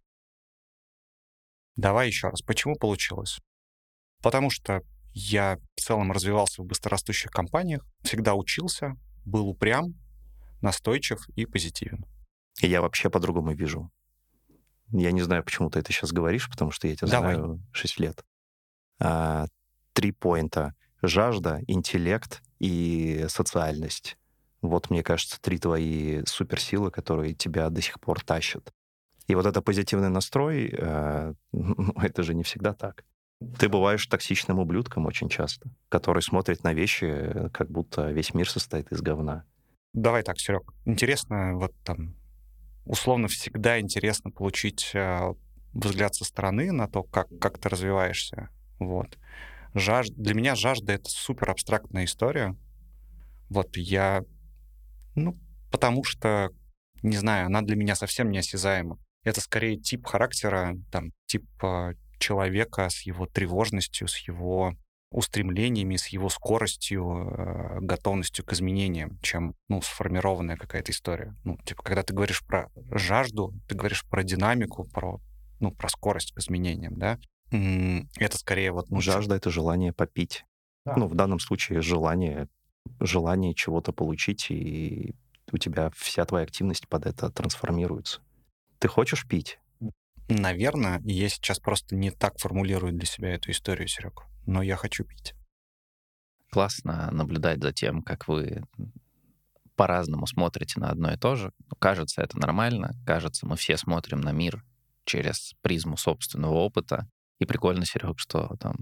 [1.76, 2.42] Давай еще раз.
[2.42, 3.40] Почему получилось?
[4.22, 4.82] Потому что
[5.14, 8.96] я в целом развивался в быстрорастущих компаниях, всегда учился,
[9.26, 9.94] был упрям,
[10.62, 12.06] настойчив и позитивен.
[12.62, 13.92] Я вообще по-другому вижу.
[14.94, 17.36] Я не знаю, почему ты это сейчас говоришь, потому что я тебя Давай.
[17.36, 18.24] знаю 6 лет.
[19.00, 19.48] А,
[19.94, 20.76] три поинта.
[21.02, 24.18] Жажда, интеллект и социальность.
[24.62, 28.72] Вот, мне кажется, три твои суперсилы, которые тебя до сих пор тащат.
[29.28, 33.04] И вот это позитивный настрой, э, ну, это же не всегда так.
[33.60, 38.92] Ты бываешь токсичным ублюдком очень часто, который смотрит на вещи, как будто весь мир состоит
[38.92, 39.44] из говна.
[39.94, 40.72] Давай так, Серег.
[40.86, 42.16] Интересно, вот там
[42.86, 45.34] условно всегда интересно получить э,
[45.74, 48.50] взгляд со стороны на то, как, как ты развиваешься.
[48.80, 49.18] Вот.
[49.74, 50.10] Жаж...
[50.10, 52.56] Для меня жажда— это супер абстрактная история.
[53.50, 54.24] Вот я...
[55.16, 55.40] Ну,
[55.72, 56.50] потому что,
[57.02, 58.98] не знаю, она для меня совсем неосязаема.
[59.24, 64.74] Это скорее тип характера, там, тип э, человека с его тревожностью, с его
[65.14, 71.36] устремлениями, с его скоростью, э, готовностью к изменениям, чем, ну, сформированная какая-то история.
[71.44, 75.22] Ну, типа, когда ты говоришь про жажду, ты говоришь про динамику, про,
[75.60, 77.20] ну, про скорость к изменениям, да,
[77.52, 78.90] это скорее вот...
[78.90, 80.44] Ну, Жажда— это желание попить.
[80.86, 80.96] Да.
[80.98, 82.48] Ну, в данном случае желание,
[83.00, 85.14] желание чего-то получить, и
[85.52, 88.22] у тебя вся твоя активность под это трансформируется.
[88.80, 89.60] Ты хочешь пить?
[90.30, 95.04] Наверное, я сейчас просто не так формулирую для себя эту историю, Серег но я хочу
[95.04, 95.34] пить.
[96.52, 98.64] Классно наблюдать за тем, как вы
[99.76, 101.52] по-разному смотрите на одно и то же.
[101.80, 102.94] Кажется, это нормально.
[103.06, 104.64] Кажется, мы все смотрим на мир
[105.06, 107.10] через призму собственного опыта.
[107.40, 108.76] И прикольно, Серег, что там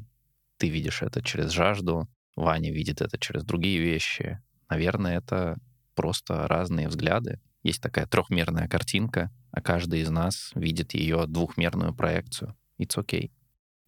[0.57, 4.41] Ты видишь это через жажду, Ваня видит это через другие вещи.
[4.69, 5.57] Наверное, это
[5.95, 7.39] просто разные взгляды.
[7.63, 12.55] Есть такая трехмерная картинка, а каждый из нас видит ее двухмерную проекцию.
[12.79, 13.31] It's okay.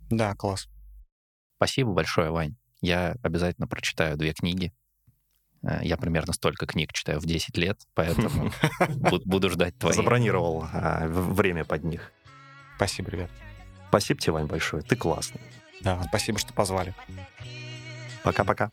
[0.10, 0.68] Да, класс.
[1.64, 2.57] Спасибо большое, Вань.
[2.81, 4.73] Я обязательно прочитаю две книги.
[5.65, 9.94] Э, Я примерно столько книг читаю в 10 лет, поэтому бу- буду ждать твои.
[9.94, 12.11] Забронировал а, время под них.
[12.76, 13.30] Спасибо, ребят.
[13.88, 14.84] Спасибо тебе, Вань, большое.
[14.84, 15.40] Ты классный.
[15.80, 16.94] Да, спасибо, что позвали.
[18.23, 18.69] Пока-пока.